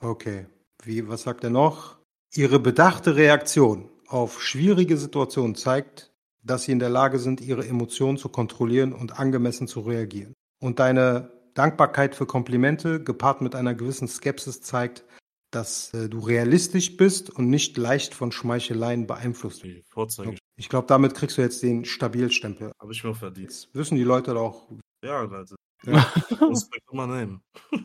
okay. 0.00 0.46
Wie, 0.82 1.08
was 1.08 1.22
sagt 1.22 1.44
er 1.44 1.50
noch? 1.50 1.96
Ihre 2.34 2.58
bedachte 2.58 3.16
Reaktion 3.16 3.88
auf 4.06 4.42
schwierige 4.42 4.96
Situationen 4.96 5.54
zeigt, 5.54 6.07
dass 6.48 6.64
sie 6.64 6.72
in 6.72 6.78
der 6.78 6.90
Lage 6.90 7.18
sind, 7.18 7.40
ihre 7.40 7.66
Emotionen 7.66 8.18
zu 8.18 8.28
kontrollieren 8.28 8.92
und 8.92 9.18
angemessen 9.18 9.68
zu 9.68 9.80
reagieren. 9.80 10.34
Und 10.60 10.78
deine 10.80 11.30
Dankbarkeit 11.54 12.14
für 12.14 12.26
Komplimente, 12.26 13.02
gepaart 13.02 13.40
mit 13.40 13.54
einer 13.54 13.74
gewissen 13.74 14.08
Skepsis, 14.08 14.60
zeigt, 14.60 15.04
dass 15.50 15.92
äh, 15.94 16.08
du 16.08 16.20
realistisch 16.20 16.96
bist 16.96 17.30
und 17.30 17.48
nicht 17.48 17.76
leicht 17.76 18.14
von 18.14 18.32
Schmeicheleien 18.32 19.06
beeinflusst 19.06 19.64
wirst. 19.64 20.22
Ich 20.56 20.68
glaube, 20.68 20.86
damit 20.86 21.14
kriegst 21.14 21.38
du 21.38 21.42
jetzt 21.42 21.62
den 21.62 21.84
Stabilstempel. 21.84 22.72
Habe 22.80 22.92
ich 22.92 23.02
mir 23.04 23.14
verdient. 23.14 23.50
Jetzt 23.50 23.74
wissen 23.74 23.96
die 23.96 24.02
Leute 24.02 24.34
doch. 24.34 24.68
Ja, 25.02 25.22
Leute. 25.22 25.56
Ja. 25.84 26.06
Muss 26.40 26.68
man 26.92 27.10
nehmen. 27.10 27.40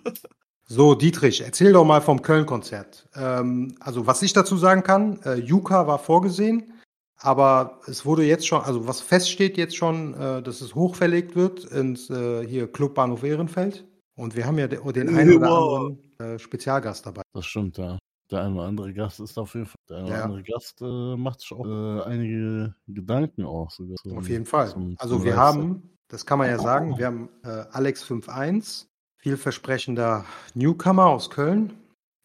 So, 0.66 0.96
Dietrich, 0.96 1.42
erzähl 1.42 1.74
doch 1.74 1.84
mal 1.84 2.02
vom 2.02 2.22
Köln-Konzert. 2.22 3.10
Ähm, 3.16 3.76
also, 3.82 4.08
was 4.08 4.22
ich 4.22 4.32
dazu 4.32 4.58
sagen 4.58 4.82
kann, 4.82 5.22
äh, 5.24 5.36
Juka 5.36 5.88
war 5.88 6.00
vorgesehen, 6.00 6.73
aber 7.24 7.80
es 7.88 8.06
wurde 8.06 8.26
jetzt 8.26 8.46
schon, 8.46 8.62
also 8.62 8.86
was 8.86 9.00
feststeht 9.00 9.58
jetzt 9.58 9.78
schon, 9.78 10.14
äh, 10.14 10.44
dass 10.44 10.60
es 10.60 10.76
hochverlegt 10.76 11.38
wird 11.38 11.64
ins 11.64 12.10
äh, 12.10 12.46
hier 12.46 12.70
Clubbahnhof 12.70 13.24
Ehrenfeld. 13.24 13.86
Und 14.16 14.36
wir 14.36 14.46
haben 14.46 14.60
ja 14.60 14.68
den, 14.68 14.86
den 14.92 15.16
einen 15.16 15.38
oder 15.38 15.48
anderen 15.48 16.00
äh, 16.20 16.38
Spezialgast 16.38 17.06
dabei. 17.06 17.22
Das 17.34 17.46
stimmt, 17.46 17.78
ja. 17.78 17.98
Der 18.30 18.42
eine 18.42 18.56
oder 18.56 18.66
andere 18.66 18.94
Gast 18.94 19.22
ist 19.22 19.38
auf 19.38 19.54
jeden 19.54 19.68
Fall. 19.68 19.80
Der 19.90 19.98
eine 20.00 20.10
ja. 20.10 20.16
oder 20.16 20.24
andere 20.26 20.44
Gast 20.44 20.82
äh, 20.82 21.16
macht 21.16 21.40
sich 21.40 21.54
auch 21.54 21.66
äh, 21.66 22.02
einige 22.04 22.76
Gedanken 22.88 23.46
auch. 23.46 23.72
Sogar 23.72 23.96
zum, 24.04 24.18
auf 24.18 24.28
jeden 24.28 24.46
Fall. 24.46 24.68
Zum, 24.68 24.96
also 25.00 25.16
zum 25.16 25.24
wir 25.24 25.38
haben, 25.38 25.98
das 26.10 26.26
kann 26.26 26.40
man 26.40 26.50
ja 26.50 26.60
sagen, 26.60 26.98
wir 26.98 27.06
haben 27.06 27.30
äh, 27.46 27.64
Alex 27.72 28.04
5.1, 28.04 28.88
vielversprechender 29.16 30.26
Newcomer 30.56 31.06
aus 31.06 31.30
Köln. 31.30 31.74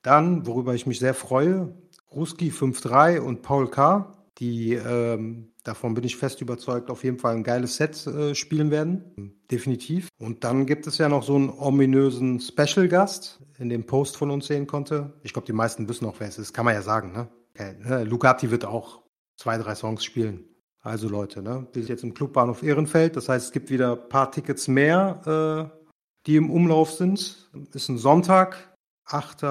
Dann, 0.03 0.45
worüber 0.45 0.75
ich 0.75 0.87
mich 0.87 0.99
sehr 0.99 1.15
freue, 1.15 1.73
Ruski 2.11 2.51
5.3 2.51 3.21
und 3.21 3.43
Paul 3.43 3.71
K., 3.71 4.13
die, 4.39 4.75
ähm, 4.75 5.53
davon 5.65 5.95
bin 5.95 6.05
ich 6.05 6.17
fest 6.17 6.41
überzeugt, 6.41 6.91
auf 6.91 7.03
jeden 7.03 7.19
Fall 7.19 7.35
ein 7.35 7.43
geiles 7.43 7.77
Set 7.77 8.07
äh, 8.07 8.35
spielen 8.35 8.71
werden. 8.71 9.35
Definitiv. 9.51 10.09
Und 10.19 10.45
dann 10.45 10.67
gibt 10.67 10.87
es 10.87 10.99
ja 10.99 11.09
noch 11.09 11.25
so 11.25 11.35
einen 11.35 11.51
ominösen 11.51 12.41
Special-Gast, 12.41 13.41
in 13.59 13.69
dem 13.69 13.85
Post 13.85 14.17
von 14.17 14.31
uns 14.31 14.47
sehen 14.47 14.67
konnte. 14.67 15.15
Ich 15.23 15.33
glaube, 15.33 15.47
die 15.47 15.53
meisten 15.53 15.89
wissen 15.89 16.07
auch, 16.07 16.17
wer 16.19 16.29
es 16.29 16.39
ist. 16.39 16.53
Kann 16.53 16.65
man 16.65 16.75
ja 16.75 16.83
sagen, 16.83 17.13
ne? 17.13 17.29
Okay, 17.55 17.75
ne? 17.81 18.05
Lugatti 18.05 18.51
wird 18.51 18.65
auch 18.65 19.03
zwei, 19.37 19.59
drei 19.59 19.75
Songs 19.75 20.05
spielen. 20.05 20.45
Also 20.81 21.09
Leute, 21.09 21.43
ne? 21.43 21.67
Wir 21.73 21.83
sind 21.83 21.91
jetzt 21.91 22.05
im 22.05 22.15
Clubbahnhof 22.15 22.63
Ehrenfeld. 22.63 23.17
Das 23.17 23.29
heißt, 23.29 23.47
es 23.47 23.53
gibt 23.53 23.71
wieder 23.71 23.93
ein 23.93 24.09
paar 24.09 24.31
Tickets 24.31 24.69
mehr, 24.69 25.73
äh, 25.75 25.79
die 26.27 26.37
im 26.37 26.51
Umlauf 26.51 26.93
sind. 26.93 27.51
Ist 27.73 27.89
ein 27.89 27.99
Sonntag, 27.99 28.73
8. 29.07 29.43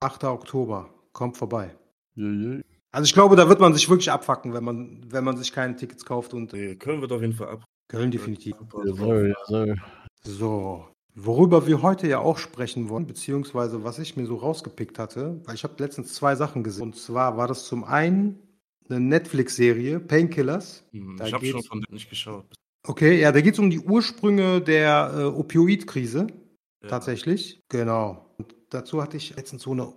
8. 0.00 0.24
Oktober. 0.24 0.90
Kommt 1.12 1.36
vorbei. 1.36 1.74
Ja, 2.14 2.26
ja. 2.26 2.60
Also 2.96 3.04
ich 3.04 3.12
glaube, 3.12 3.36
da 3.36 3.46
wird 3.50 3.60
man 3.60 3.74
sich 3.74 3.90
wirklich 3.90 4.10
abfacken, 4.10 4.54
wenn 4.54 4.64
man, 4.64 5.02
wenn 5.06 5.22
man 5.22 5.36
sich 5.36 5.52
keine 5.52 5.76
Tickets 5.76 6.06
kauft. 6.06 6.32
Und 6.32 6.54
nee, 6.54 6.76
Köln 6.76 7.02
wird 7.02 7.12
auf 7.12 7.20
jeden 7.20 7.34
Fall 7.34 7.48
ab. 7.48 7.64
Köln 7.88 8.10
definitiv. 8.10 8.56
Jawohl, 8.72 9.34
jawohl. 9.50 9.76
So, 10.22 10.86
worüber 11.14 11.66
wir 11.66 11.82
heute 11.82 12.08
ja 12.08 12.20
auch 12.20 12.38
sprechen 12.38 12.88
wollen, 12.88 13.06
beziehungsweise 13.06 13.84
was 13.84 13.98
ich 13.98 14.16
mir 14.16 14.24
so 14.24 14.36
rausgepickt 14.36 14.98
hatte, 14.98 15.42
weil 15.44 15.56
ich 15.56 15.64
habe 15.64 15.74
letztens 15.76 16.14
zwei 16.14 16.36
Sachen 16.36 16.64
gesehen. 16.64 16.84
Und 16.84 16.96
zwar 16.96 17.36
war 17.36 17.46
das 17.46 17.66
zum 17.66 17.84
einen 17.84 18.40
eine 18.88 18.98
Netflix-Serie, 18.98 20.00
Painkillers. 20.00 20.88
Hm, 20.92 21.20
ich 21.22 21.34
habe 21.34 21.44
schon 21.44 21.62
von 21.64 21.82
denen 21.82 21.96
nicht 21.96 22.08
geschaut. 22.08 22.46
Okay, 22.82 23.20
ja, 23.20 23.30
da 23.30 23.42
geht 23.42 23.52
es 23.52 23.58
um 23.58 23.68
die 23.68 23.80
Ursprünge 23.80 24.62
der 24.62 25.12
äh, 25.14 25.24
Opioid-Krise. 25.24 26.28
Ja. 26.82 26.88
Tatsächlich. 26.88 27.60
Genau. 27.68 28.34
Und 28.38 28.54
dazu 28.70 29.02
hatte 29.02 29.18
ich 29.18 29.36
letztens 29.36 29.64
so 29.64 29.72
eine 29.72 29.92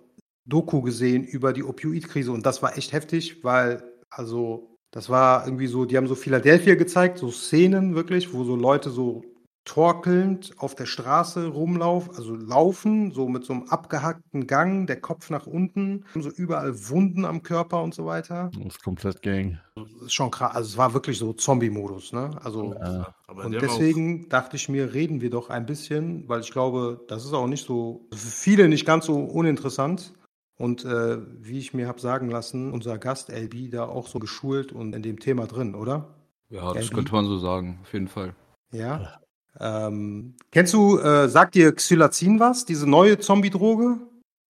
Doku 0.50 0.82
gesehen 0.82 1.24
über 1.24 1.54
die 1.54 1.64
Opioid-Krise 1.64 2.32
und 2.32 2.46
das 2.46 2.62
war 2.62 2.78
echt 2.78 2.94
heftig, 2.94 3.44
weil, 3.44 3.84
also, 4.10 4.78
das 4.92 5.10
war 5.10 5.46
irgendwie 5.46 5.68
so, 5.68 5.86
die 5.86 5.98
haben 5.98 6.08
so 6.08 6.16
Philadelphia 6.16 6.76
gezeigt, 6.76 7.20
so 7.20 7.30
Szenen 7.32 7.96
wirklich, 7.96 8.34
wo 8.34 8.44
so 8.44 8.56
Leute 8.56 8.90
so 8.90 9.24
torkelnd 9.66 10.52
auf 10.58 10.74
der 10.74 10.88
Straße 10.88 11.48
rumlaufen, 11.48 12.16
also 12.16 12.36
laufen, 12.36 13.12
so 13.12 13.28
mit 13.28 13.46
so 13.46 13.54
einem 13.54 13.64
abgehackten 13.70 14.48
Gang, 14.48 14.88
der 14.88 15.00
Kopf 15.00 15.30
nach 15.30 15.46
unten, 15.46 16.06
so 16.16 16.30
überall 16.30 16.90
Wunden 16.90 17.24
am 17.24 17.44
Körper 17.44 17.84
und 17.84 17.94
so 17.94 18.08
weiter. 18.08 18.50
Das 18.56 18.66
ist 18.66 18.84
komplett 18.84 19.22
Gang. 19.22 19.60
Das 19.76 19.92
ist 20.06 20.14
schon 20.14 20.32
krass, 20.32 20.56
also 20.56 20.70
es 20.70 20.78
war 20.78 20.94
wirklich 20.96 21.20
so 21.20 21.34
Zombie-Modus, 21.34 22.14
ne? 22.14 22.32
Also 22.44 22.74
ja, 22.74 23.14
und 23.28 23.62
deswegen 23.62 24.28
dachte 24.28 24.56
ich 24.56 24.70
mir, 24.70 24.92
reden 24.94 25.22
wir 25.22 25.30
doch 25.30 25.52
ein 25.52 25.68
bisschen, 25.68 26.28
weil 26.28 26.40
ich 26.40 26.52
glaube, 26.52 27.06
das 27.08 27.24
ist 27.24 27.34
auch 27.34 27.48
nicht 27.48 27.66
so, 27.66 28.08
für 28.12 28.18
viele 28.18 28.70
nicht 28.70 28.88
ganz 28.88 29.06
so 29.06 29.20
uninteressant. 29.20 30.14
Und 30.60 30.84
äh, 30.84 31.20
wie 31.42 31.58
ich 31.58 31.74
mir 31.74 31.88
habe 31.88 32.02
sagen 32.02 32.30
lassen, 32.30 32.74
unser 32.74 32.98
Gast 32.98 33.30
LB 33.30 33.72
da 33.72 33.86
auch 33.86 34.08
so 34.08 34.20
geschult 34.20 34.74
und 34.74 34.94
in 34.94 35.02
dem 35.02 35.18
Thema 35.18 35.48
drin, 35.48 35.74
oder? 35.74 36.10
Ja, 36.50 36.74
das 36.74 36.88
LB? 36.88 36.96
könnte 36.96 37.12
man 37.14 37.26
so 37.26 37.38
sagen, 37.38 37.80
auf 37.82 37.94
jeden 37.94 38.10
Fall. 38.10 38.36
Ja. 38.74 39.22
Ähm, 39.58 40.36
kennst 40.52 40.74
du, 40.74 41.00
äh, 41.00 41.30
sagt 41.30 41.56
dir 41.56 41.72
Xylazin 41.72 42.42
was, 42.42 42.66
diese 42.66 42.90
neue 42.90 43.20
Zombie-Droge? 43.20 44.00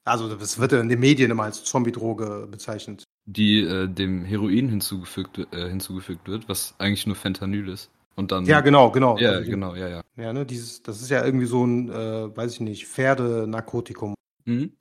Also, 0.04 0.36
das 0.36 0.58
wird 0.58 0.74
in 0.74 0.90
den 0.90 1.00
Medien 1.00 1.30
immer 1.30 1.44
als 1.44 1.64
Zombie-Droge 1.64 2.48
bezeichnet. 2.50 3.04
Die 3.28 3.60
äh, 3.60 3.88
dem 3.88 4.26
Heroin 4.26 4.68
hinzugefügt, 4.68 5.38
äh, 5.54 5.70
hinzugefügt 5.70 6.28
wird, 6.28 6.50
was 6.50 6.74
eigentlich 6.80 7.06
nur 7.06 7.18
Fentanyl 7.18 7.70
ist. 7.70 7.92
Und 8.16 8.32
dann, 8.32 8.46
ja, 8.46 8.62
genau, 8.62 8.90
genau. 8.90 9.16
Ja, 9.20 9.34
also, 9.34 9.52
genau, 9.52 9.76
ja, 9.76 9.88
ja. 9.88 10.02
Ja, 10.18 10.34
ne, 10.34 10.44
dieses, 10.44 10.82
das 10.82 11.04
ist 11.04 11.12
ja 11.12 11.24
irgendwie 11.24 11.46
so 11.46 11.64
ein, 11.64 11.90
äh, 11.90 12.36
weiß 12.36 12.54
ich 12.54 12.60
nicht, 12.62 12.88
Pferdenarkotikum. 12.88 14.16
Mhm. 14.46 14.74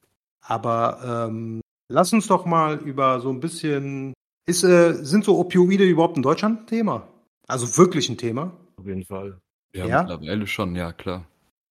Aber 0.48 1.28
ähm, 1.28 1.60
lass 1.88 2.12
uns 2.12 2.26
doch 2.26 2.46
mal 2.46 2.78
über 2.78 3.20
so 3.20 3.30
ein 3.30 3.40
bisschen. 3.40 4.14
Ist, 4.48 4.64
äh, 4.64 4.94
sind 4.94 5.24
so 5.24 5.38
Opioide 5.38 5.84
überhaupt 5.84 6.16
in 6.16 6.22
Deutschland 6.22 6.60
ein 6.60 6.66
Thema? 6.66 7.06
Also 7.46 7.76
wirklich 7.76 8.08
ein 8.08 8.16
Thema? 8.16 8.56
Auf 8.76 8.86
jeden 8.86 9.04
Fall. 9.04 9.38
Ja, 9.74 9.86
ja? 9.86 10.02
mittlerweile 10.02 10.46
schon, 10.46 10.74
ja, 10.74 10.92
klar. 10.92 11.26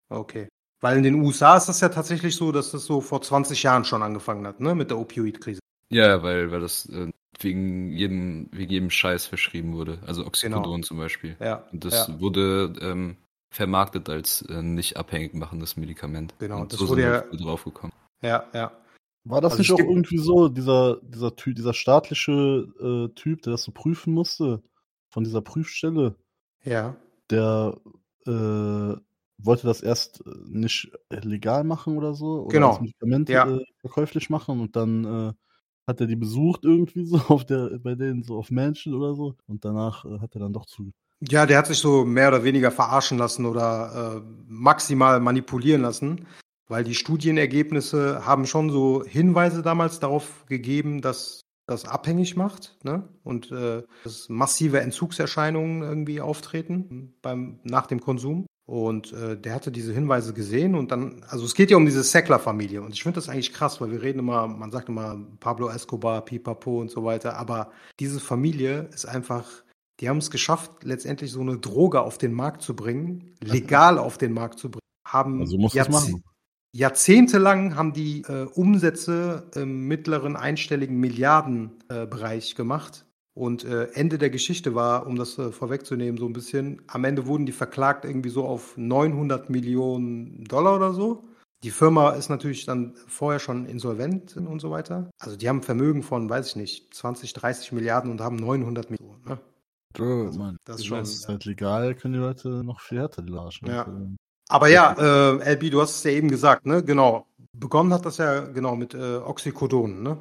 Okay. 0.09 0.47
Weil 0.79 0.97
in 0.97 1.03
den 1.03 1.15
USA 1.15 1.57
ist 1.57 1.65
das 1.65 1.81
ja 1.81 1.89
tatsächlich 1.89 2.35
so, 2.35 2.51
dass 2.51 2.69
das 2.69 2.85
so 2.85 3.01
vor 3.01 3.21
20 3.21 3.63
Jahren 3.63 3.83
schon 3.83 4.03
angefangen 4.03 4.45
hat, 4.45 4.59
ne, 4.59 4.75
mit 4.75 4.91
der 4.91 4.99
Opioid-Krise. 4.99 5.59
Ja, 5.91 6.21
weil, 6.21 6.51
weil 6.51 6.59
das 6.59 6.87
äh, 6.89 7.11
wegen, 7.39 7.91
jedem, 7.93 8.49
wegen 8.51 8.71
jedem 8.71 8.89
Scheiß 8.91 9.25
verschrieben 9.25 9.73
wurde. 9.73 9.97
Also 10.05 10.25
Oxycodon 10.25 10.63
genau. 10.63 10.79
zum 10.81 10.97
Beispiel. 10.97 11.35
Ja. 11.39 11.63
Und 11.71 11.83
das 11.83 12.07
ja. 12.07 12.19
wurde 12.19 12.73
ähm, 12.79 13.17
vermarktet 13.49 14.07
als 14.07 14.43
äh, 14.43 14.61
nicht 14.61 14.97
abhängig 14.97 15.33
machendes 15.33 15.77
Medikament. 15.77 16.35
Genau, 16.37 16.61
Und 16.61 16.73
das 16.73 16.79
so 16.79 16.89
wurde 16.89 17.01
ja 17.01 17.21
draufgekommen. 17.21 17.95
Ja, 18.21 18.45
ja. 18.53 18.71
War 19.23 19.41
das 19.41 19.53
also 19.53 19.61
nicht 19.61 19.71
auch 19.73 19.79
irgendwie 19.79 20.17
so, 20.17 20.47
dieser, 20.47 21.01
dieser 21.01 21.35
Typ, 21.35 21.55
dieser 21.55 21.73
staatliche 21.73 22.31
äh, 22.31 23.13
Typ, 23.13 23.41
der 23.41 23.51
das 23.51 23.63
so 23.63 23.71
prüfen 23.71 24.13
musste, 24.13 24.63
von 25.09 25.23
dieser 25.23 25.41
Prüfstelle? 25.41 26.15
Ja. 26.63 26.95
Der 27.29 27.77
äh, 28.25 28.95
wollte 29.37 29.67
das 29.67 29.81
erst 29.81 30.25
äh, 30.25 30.31
nicht 30.47 30.91
legal 31.09 31.63
machen 31.63 31.97
oder 31.97 32.13
so, 32.13 32.43
oder 32.43 32.53
genau. 32.53 32.71
das 32.71 32.81
Medikament 32.81 33.29
ja. 33.29 33.47
äh, 33.47 33.65
verkäuflich 33.81 34.29
machen 34.29 34.59
und 34.59 34.75
dann 34.75 35.05
äh, 35.05 35.33
hat 35.87 36.01
er 36.01 36.07
die 36.07 36.15
besucht 36.15 36.63
irgendwie 36.63 37.05
so 37.05 37.17
auf 37.27 37.45
der, 37.45 37.79
bei 37.79 37.95
denen 37.95 38.23
so 38.23 38.37
auf 38.37 38.51
Mansion 38.51 38.93
oder 38.93 39.13
so 39.15 39.35
und 39.47 39.63
danach 39.63 40.05
äh, 40.05 40.19
hat 40.19 40.35
er 40.35 40.41
dann 40.41 40.53
doch 40.53 40.65
zu. 40.65 40.91
Ja, 41.19 41.45
der 41.45 41.57
hat 41.57 41.67
sich 41.67 41.79
so 41.79 42.05
mehr 42.05 42.27
oder 42.27 42.43
weniger 42.43 42.71
verarschen 42.71 43.17
lassen 43.17 43.45
oder 43.45 44.17
äh, 44.17 44.21
maximal 44.47 45.19
manipulieren 45.19 45.81
lassen, 45.81 46.27
weil 46.67 46.83
die 46.83 46.95
Studienergebnisse 46.95 48.25
haben 48.25 48.45
schon 48.45 48.69
so 48.69 49.03
Hinweise 49.05 49.61
damals 49.61 49.99
darauf 49.99 50.45
gegeben, 50.47 51.01
dass 51.01 51.41
das 51.67 51.85
abhängig 51.85 52.35
macht 52.35 52.77
ne? 52.83 53.07
und 53.23 53.51
äh, 53.51 53.83
dass 54.03 54.29
massive 54.29 54.79
Entzugserscheinungen 54.79 55.83
irgendwie 55.83 56.21
auftreten 56.21 57.13
beim, 57.21 57.59
nach 57.63 57.87
dem 57.87 57.99
Konsum. 57.99 58.45
Und 58.65 59.13
äh, 59.13 59.39
der 59.39 59.53
hatte 59.55 59.71
diese 59.71 59.93
Hinweise 59.93 60.33
gesehen 60.33 60.75
und 60.75 60.91
dann, 60.91 61.25
also 61.29 61.45
es 61.45 61.55
geht 61.55 61.71
ja 61.71 61.77
um 61.77 61.85
diese 61.85 62.03
Sackler-Familie 62.03 62.81
und 62.81 62.93
ich 62.93 63.01
finde 63.01 63.15
das 63.15 63.29
eigentlich 63.29 63.53
krass, 63.53 63.79
weil 63.79 63.91
wir 63.91 64.01
reden 64.01 64.19
immer, 64.19 64.45
man 64.47 64.71
sagt 64.71 64.89
immer 64.89 65.17
Pablo 65.39 65.69
Escobar, 65.69 66.19
Pipapo 66.25 66.81
und 66.81 66.91
so 66.91 67.05
weiter, 67.05 67.37
aber 67.37 67.71
diese 68.01 68.19
Familie 68.19 68.89
ist 68.93 69.05
einfach, 69.05 69.63
die 70.01 70.09
haben 70.09 70.17
es 70.17 70.31
geschafft, 70.31 70.83
letztendlich 70.83 71.31
so 71.31 71.39
eine 71.39 71.57
Droge 71.59 72.01
auf 72.01 72.17
den 72.17 72.33
Markt 72.33 72.61
zu 72.61 72.75
bringen, 72.75 73.35
legal 73.41 73.97
auf 73.97 74.17
den 74.17 74.33
Markt 74.33 74.59
zu 74.59 74.69
bringen. 74.69 74.81
Haben 75.07 75.39
Also 75.39 75.57
muss 75.57 75.71
das 75.71 75.87
machen. 75.87 76.21
Jahrzehntelang 76.77 77.75
haben 77.75 77.91
die 77.93 78.21
äh, 78.27 78.43
Umsätze 78.53 79.49
im 79.55 79.87
mittleren 79.87 80.35
einstelligen 80.35 80.99
Milliardenbereich 80.99 82.53
gemacht. 82.55 83.03
Und 83.33 83.65
äh, 83.65 83.85
Ende 83.93 84.17
der 84.19 84.29
Geschichte 84.29 84.75
war, 84.75 85.05
um 85.07 85.15
das 85.15 85.37
äh, 85.39 85.51
vorwegzunehmen, 85.51 86.17
so 86.19 86.25
ein 86.27 86.33
bisschen, 86.33 86.81
am 86.87 87.03
Ende 87.03 87.25
wurden 87.25 87.45
die 87.47 87.51
verklagt 87.51 88.05
irgendwie 88.05 88.29
so 88.29 88.45
auf 88.45 88.77
900 88.77 89.49
Millionen 89.49 90.43
Dollar 90.45 90.75
oder 90.75 90.93
so. 90.93 91.23
Die 91.63 91.71
Firma 91.71 92.11
ist 92.11 92.29
natürlich 92.29 92.65
dann 92.65 92.93
vorher 93.07 93.39
schon 93.39 93.65
insolvent 93.65 94.37
und 94.37 94.59
so 94.59 94.69
weiter. 94.69 95.09
Also 95.19 95.35
die 95.35 95.49
haben 95.49 95.57
ein 95.57 95.63
Vermögen 95.63 96.03
von, 96.03 96.29
weiß 96.29 96.49
ich 96.49 96.55
nicht, 96.57 96.93
20, 96.93 97.33
30 97.33 97.71
Milliarden 97.71 98.11
und 98.11 98.21
haben 98.21 98.35
900 98.35 98.91
Millionen. 98.91 99.23
Ne? 99.25 99.39
Oh, 99.99 100.37
Mann. 100.37 100.57
das 100.65 100.75
ist 100.77 100.81
Das 100.83 100.85
schon- 100.85 100.99
ist 100.99 101.27
halt 101.27 101.45
legal, 101.45 101.95
können 101.95 102.13
die 102.13 102.19
Leute 102.19 102.63
noch 102.63 102.81
viel 102.81 102.99
härter 102.99 103.23
die 103.23 103.31
Larschen. 103.33 103.67
Ja. 103.67 103.87
Aber 104.49 104.69
ja, 104.69 104.93
äh, 104.97 105.53
LB, 105.53 105.71
du 105.71 105.81
hast 105.81 105.97
es 105.97 106.03
ja 106.03 106.11
eben 106.11 106.29
gesagt, 106.29 106.65
ne? 106.65 106.83
Genau. 106.83 107.27
Begonnen 107.53 107.93
hat 107.93 108.05
das 108.05 108.17
ja 108.17 108.41
genau 108.41 108.75
mit 108.75 108.93
äh, 108.93 109.17
Oxycodon, 109.17 110.03
ne? 110.03 110.17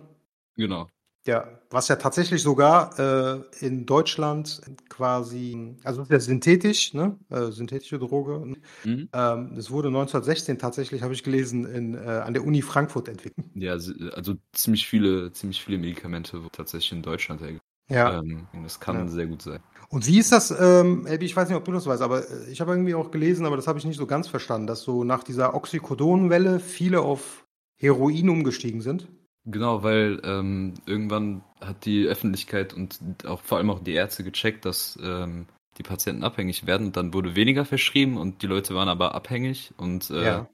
Genau. 0.56 0.88
Ja, 1.26 1.48
was 1.70 1.88
ja 1.88 1.96
tatsächlich 1.96 2.40
sogar 2.40 2.96
äh, 3.00 3.40
in 3.58 3.84
Deutschland 3.84 4.60
quasi, 4.88 5.76
also 5.82 6.02
es 6.02 6.06
ist 6.06 6.12
ja 6.12 6.20
synthetisch, 6.20 6.94
ne? 6.94 7.18
Äh, 7.30 7.50
synthetische 7.50 7.98
Droge. 7.98 8.54
Mhm. 8.84 9.08
Ähm, 9.12 9.52
das 9.54 9.70
wurde 9.70 9.88
1916 9.88 10.58
tatsächlich, 10.58 11.02
habe 11.02 11.14
ich 11.14 11.24
gelesen, 11.24 11.66
in, 11.66 11.94
äh, 11.94 11.98
an 11.98 12.32
der 12.32 12.44
Uni 12.44 12.62
Frankfurt 12.62 13.08
entwickelt. 13.08 13.46
Ja, 13.54 13.72
also 13.72 14.34
ziemlich 14.52 14.86
viele, 14.86 15.32
ziemlich 15.32 15.62
viele 15.62 15.78
Medikamente 15.78 16.38
wurden 16.38 16.52
tatsächlich 16.52 16.92
in 16.92 17.02
Deutschland 17.02 17.40
hergestellt. 17.40 17.65
Ja. 17.88 18.18
Ähm, 18.18 18.46
das 18.62 18.80
kann 18.80 18.96
Ja. 18.96 19.08
sehr 19.08 19.26
gut 19.26 19.42
sein. 19.42 19.60
Und 19.88 20.06
wie 20.06 20.18
ist 20.18 20.32
das, 20.32 20.50
ähm, 20.50 21.06
Elbi, 21.06 21.26
ich 21.26 21.36
weiß 21.36 21.48
nicht, 21.48 21.56
ob 21.56 21.64
du 21.64 21.72
das 21.72 21.86
weißt, 21.86 22.02
aber 22.02 22.28
äh, 22.28 22.50
ich 22.50 22.60
habe 22.60 22.72
irgendwie 22.72 22.94
auch 22.94 23.10
gelesen, 23.12 23.46
aber 23.46 23.56
das 23.56 23.68
habe 23.68 23.78
ich 23.78 23.84
nicht 23.84 23.96
so 23.98 24.06
ganz 24.06 24.26
verstanden, 24.28 24.66
dass 24.66 24.82
so 24.82 25.04
nach 25.04 25.22
dieser 25.22 25.54
Oxycodon-Welle 25.54 26.58
viele 26.60 27.00
auf 27.02 27.46
Heroin 27.78 28.28
umgestiegen 28.28 28.80
sind. 28.80 29.08
Genau, 29.44 29.84
weil 29.84 30.20
ähm, 30.24 30.74
irgendwann 30.86 31.44
hat 31.60 31.84
die 31.84 32.04
Öffentlichkeit 32.06 32.74
und 32.74 32.98
auch 33.26 33.42
vor 33.42 33.58
allem 33.58 33.70
auch 33.70 33.78
die 33.78 33.92
Ärzte 33.92 34.24
gecheckt, 34.24 34.64
dass 34.64 34.98
ähm, 35.00 35.46
die 35.78 35.84
Patienten 35.84 36.24
abhängig 36.24 36.66
werden. 36.66 36.88
Und 36.88 36.96
dann 36.96 37.14
wurde 37.14 37.36
weniger 37.36 37.64
verschrieben 37.64 38.16
und 38.16 38.42
die 38.42 38.48
Leute 38.48 38.74
waren 38.74 38.88
aber 38.88 39.14
abhängig 39.14 39.72
und 39.76 40.10
äh, 40.10 40.24
Ja. 40.24 40.48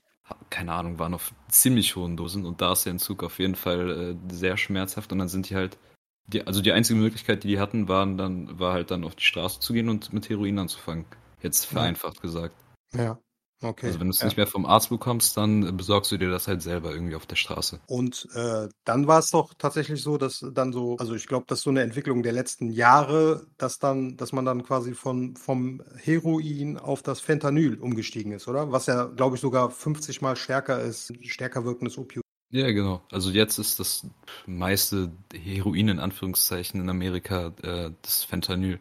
keine 0.50 0.72
Ahnung, 0.72 0.98
waren 0.98 1.14
auf 1.14 1.32
ziemlich 1.48 1.96
hohen 1.96 2.18
Dosen. 2.18 2.44
Und 2.44 2.60
da 2.60 2.72
ist 2.72 2.84
der 2.84 2.90
Entzug 2.92 3.22
auf 3.24 3.38
jeden 3.38 3.54
Fall 3.54 4.16
äh, 4.30 4.34
sehr 4.34 4.58
schmerzhaft. 4.58 5.10
Und 5.12 5.20
dann 5.20 5.28
sind 5.28 5.48
die 5.48 5.56
halt, 5.56 5.78
die, 6.26 6.46
also 6.46 6.62
die 6.62 6.72
einzige 6.72 6.98
Möglichkeit, 6.98 7.44
die 7.44 7.48
die 7.48 7.58
hatten, 7.58 7.88
waren 7.88 8.16
dann, 8.16 8.58
war 8.58 8.72
halt 8.72 8.90
dann 8.90 9.04
auf 9.04 9.14
die 9.14 9.24
Straße 9.24 9.60
zu 9.60 9.72
gehen 9.72 9.88
und 9.88 10.12
mit 10.12 10.28
Heroin 10.28 10.58
anzufangen. 10.58 11.04
Jetzt 11.40 11.64
vereinfacht 11.64 12.22
gesagt. 12.22 12.54
Ja, 12.94 13.18
okay. 13.62 13.86
Also 13.86 13.98
wenn 13.98 14.06
du 14.06 14.12
es 14.12 14.20
ja. 14.20 14.26
nicht 14.26 14.36
mehr 14.36 14.46
vom 14.46 14.64
Arzt 14.64 14.90
bekommst, 14.90 15.36
dann 15.36 15.76
besorgst 15.76 16.12
du 16.12 16.18
dir 16.18 16.30
das 16.30 16.46
halt 16.46 16.62
selber 16.62 16.92
irgendwie 16.92 17.16
auf 17.16 17.26
der 17.26 17.36
Straße. 17.36 17.80
Und 17.86 18.28
äh, 18.34 18.68
dann 18.84 19.08
war 19.08 19.18
es 19.18 19.30
doch 19.30 19.54
tatsächlich 19.54 20.02
so, 20.02 20.18
dass 20.18 20.46
dann 20.52 20.72
so, 20.72 20.96
also 20.98 21.14
ich 21.14 21.26
glaube, 21.26 21.46
das 21.48 21.58
ist 21.58 21.64
so 21.64 21.70
eine 21.70 21.82
Entwicklung 21.82 22.22
der 22.22 22.32
letzten 22.32 22.70
Jahre, 22.70 23.46
dass 23.58 23.80
dann, 23.80 24.16
dass 24.16 24.32
man 24.32 24.44
dann 24.44 24.62
quasi 24.62 24.94
von 24.94 25.34
vom 25.34 25.82
Heroin 25.96 26.78
auf 26.78 27.02
das 27.02 27.20
Fentanyl 27.20 27.78
umgestiegen 27.80 28.32
ist, 28.32 28.46
oder? 28.46 28.70
Was 28.70 28.86
ja, 28.86 29.06
glaube 29.06 29.34
ich, 29.34 29.42
sogar 29.42 29.70
50 29.70 30.22
mal 30.22 30.36
stärker 30.36 30.80
ist, 30.80 31.12
stärker 31.26 31.64
wirkendes 31.64 31.98
Opium. 31.98 32.22
Ja, 32.52 32.70
genau. 32.70 33.00
Also 33.10 33.30
jetzt 33.30 33.58
ist 33.58 33.80
das 33.80 34.06
meiste 34.46 35.10
Heroin 35.34 35.88
in 35.88 35.98
Anführungszeichen 35.98 36.80
in 36.80 36.90
Amerika 36.90 37.52
äh, 37.62 37.90
das 38.02 38.24
Fentanyl. 38.24 38.78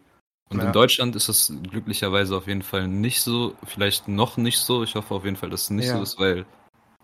Und 0.49 0.59
Ja. 0.59 0.65
in 0.65 0.73
Deutschland 0.73 1.15
ist 1.15 1.29
das 1.29 1.53
glücklicherweise 1.63 2.35
auf 2.35 2.47
jeden 2.47 2.63
Fall 2.63 2.89
nicht 2.89 3.21
so, 3.21 3.55
vielleicht 3.63 4.09
noch 4.09 4.35
nicht 4.35 4.59
so. 4.59 4.83
Ich 4.83 4.95
hoffe 4.95 5.13
auf 5.15 5.23
jeden 5.23 5.37
Fall, 5.37 5.49
dass 5.49 5.63
es 5.63 5.69
nicht 5.69 5.87
Ja. 5.87 5.97
so 5.97 6.03
ist, 6.03 6.19
weil 6.19 6.45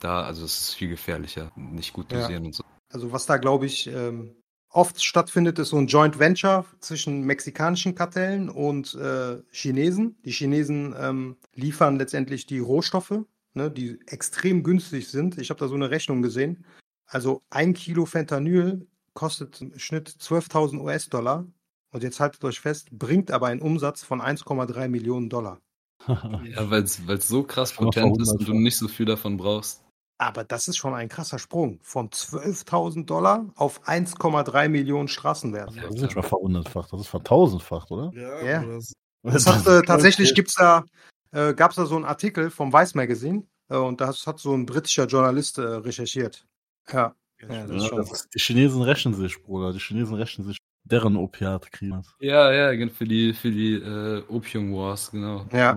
da, 0.01 0.23
also 0.23 0.43
es 0.43 0.60
ist 0.62 0.73
viel 0.73 0.89
gefährlicher, 0.89 1.49
nicht 1.56 1.93
gut 1.93 2.12
Ja. 2.12 2.19
dosieren 2.19 2.47
und 2.47 2.56
so. 2.56 2.63
Also 2.91 3.13
was 3.13 3.25
da, 3.25 3.38
glaube 3.38 3.65
ich, 3.65 3.88
ähm, 3.88 4.36
oft 4.69 5.01
stattfindet, 5.01 5.60
ist 5.60 5.69
so 5.69 5.77
ein 5.77 5.88
Joint 5.88 6.19
Venture 6.19 6.65
zwischen 6.82 7.21
mexikanischen 7.21 7.95
Kartellen 7.95 8.49
und 8.49 8.93
äh, 8.95 9.41
Chinesen. 9.51 10.17
Die 10.25 10.32
Chinesen 10.32 10.93
ähm, 10.99 11.38
liefern 11.53 11.97
letztendlich 11.97 12.45
die 12.45 12.60
Rohstoffe, 12.60 13.21
ne, 13.58 13.70
die 13.70 14.00
extrem 14.08 14.63
günstig 14.63 15.10
sind. 15.10 15.38
Ich 15.38 15.50
habe 15.50 15.60
da 15.60 15.67
so 15.67 15.76
eine 15.76 15.89
Rechnung 15.89 16.22
gesehen. 16.22 16.65
Also 17.06 17.41
ein 17.50 17.74
Kilo 17.74 18.06
Fentanyl 18.06 18.88
kostet 19.13 19.62
im 19.62 19.78
Schnitt 19.78 20.10
12.000 20.10 20.80
US-Dollar. 20.80 21.46
Und 21.91 22.04
jetzt 22.04 22.20
haltet 22.20 22.43
euch 22.43 22.60
fest, 22.60 22.89
bringt 22.91 23.32
aber 23.32 23.48
einen 23.48 23.62
Umsatz 23.62 24.04
von 24.04 24.22
1,3 24.22 24.88
Millionen 24.88 25.30
Dollar. 25.30 25.60
Ja, 26.46 26.70
weil 26.70 26.84
es 26.84 27.28
so 27.28 27.43
krass 27.43 27.74
potent 27.74 28.22
ist 28.22 28.32
und 28.32 28.48
du 28.48 28.54
nicht 28.54 28.78
so 28.78 28.88
viel 28.88 29.06
davon 29.06 29.36
brauchst. 29.36 29.84
Aber 30.20 30.43
das 30.43 30.67
ist 30.67 30.78
schon 30.78 30.93
ein 30.93 31.10
krasser 31.10 31.38
Sprung. 31.38 31.80
Von 31.82 32.10
12.000 32.10 33.06
Dollar 33.06 33.46
auf 33.56 33.88
1,3 33.88 34.70
Millionen 34.70 35.08
Straßenwert. 35.08 35.76
Das 35.76 35.96
ist 35.96 36.02
nicht 36.02 36.15
mal 36.15 36.24
verhundertfacht, 36.24 36.91
das 36.91 37.02
ist 37.02 37.08
vertausendfacht, 37.08 37.91
oder? 37.91 38.12
Ja, 38.13 38.43
Ja. 38.43 38.65
das, 38.65 38.93
Das 39.24 39.48
hat, 39.48 39.67
äh, 39.67 39.82
tatsächlich 39.86 40.34
gibt's 40.34 40.56
da, 40.56 40.86
äh, 41.32 41.54
gab 41.54 41.72
es 41.72 41.78
da 41.78 41.86
so 41.86 41.96
einen 41.96 42.06
Artikel 42.06 42.50
vom 42.50 42.74
Vice 42.74 42.96
Magazine 42.96 43.44
äh, 43.70 43.78
und 43.78 44.02
das 44.02 44.28
hat 44.28 44.40
so 44.40 44.54
ein 44.54 44.66
britischer 44.66 45.06
Journalist 45.06 45.58
äh, 45.58 45.62
recherchiert. 45.62 46.46
Ja, 46.92 47.16
ja, 47.42 47.48
das 47.48 47.70
ist 47.70 47.84
Ja, 47.84 47.88
schon. 47.90 47.98
das 47.98 48.12
ist, 48.12 48.34
die 48.34 48.40
Chinesen 48.40 48.82
rächen 48.82 49.13
sich, 49.13 49.42
Bruder. 49.44 49.74
Die 49.74 49.80
Chinesen 49.80 50.16
rächen 50.16 50.44
sich 50.44 50.58
deren 50.84 51.18
Opiatkrieg. 51.18 51.94
Ja, 52.20 52.52
ja, 52.52 52.74
genau, 52.74 52.94
für 52.94 53.06
die, 53.06 53.34
für 53.34 53.52
die 53.52 53.74
äh, 53.74 54.24
Opium 54.30 54.74
Wars, 54.74 55.12
genau. 55.12 55.46
Ja. 55.52 55.76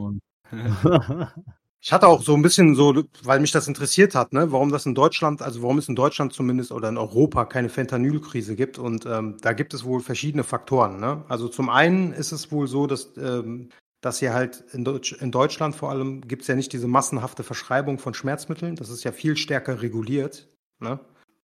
Ich 1.82 1.92
hatte 1.92 2.08
auch 2.08 2.20
so 2.20 2.34
ein 2.34 2.42
bisschen 2.42 2.74
so, 2.74 3.04
weil 3.22 3.40
mich 3.40 3.52
das 3.52 3.66
interessiert 3.66 4.14
hat, 4.14 4.34
ne, 4.34 4.52
warum 4.52 4.70
das 4.70 4.84
in 4.84 4.94
Deutschland, 4.94 5.40
also 5.40 5.62
warum 5.62 5.78
es 5.78 5.88
in 5.88 5.96
Deutschland 5.96 6.34
zumindest 6.34 6.72
oder 6.72 6.90
in 6.90 6.98
Europa 6.98 7.46
keine 7.46 7.70
Fentanylkrise 7.70 8.54
gibt. 8.54 8.78
Und 8.78 9.06
ähm, 9.06 9.38
da 9.40 9.54
gibt 9.54 9.72
es 9.72 9.82
wohl 9.82 10.00
verschiedene 10.00 10.44
Faktoren. 10.44 11.00
Ne? 11.00 11.24
Also 11.28 11.48
zum 11.48 11.70
einen 11.70 12.12
ist 12.12 12.32
es 12.32 12.52
wohl 12.52 12.66
so, 12.68 12.86
dass, 12.86 13.16
ähm, 13.16 13.70
dass 14.00 14.18
hier 14.18 14.32
halt 14.32 14.64
in, 14.72 14.84
Deutsch, 14.84 15.12
in 15.12 15.30
Deutschland 15.30 15.76
vor 15.76 15.90
allem 15.90 16.26
gibt 16.26 16.42
es 16.42 16.48
ja 16.48 16.54
nicht 16.54 16.72
diese 16.72 16.88
massenhafte 16.88 17.42
Verschreibung 17.42 17.98
von 17.98 18.14
Schmerzmitteln. 18.14 18.76
Das 18.76 18.88
ist 18.88 19.04
ja 19.04 19.12
viel 19.12 19.36
stärker 19.36 19.82
reguliert. 19.82 20.48
Ne? 20.78 21.00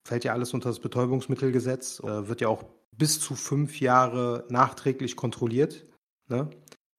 Fällt 0.05 0.25
ja 0.25 0.33
alles 0.33 0.53
unter 0.53 0.69
das 0.69 0.81
Betäubungsmittelgesetz, 0.81 2.01
äh, 2.01 2.29
wird 2.29 2.41
ja 2.41 2.49
auch 2.49 2.65
bis 2.97 3.21
zu 3.21 3.35
fünf 3.35 3.81
Jahre 3.81 4.45
nachträglich 4.49 5.17
kontrolliert. 5.17 5.87
Ne? 6.29 6.51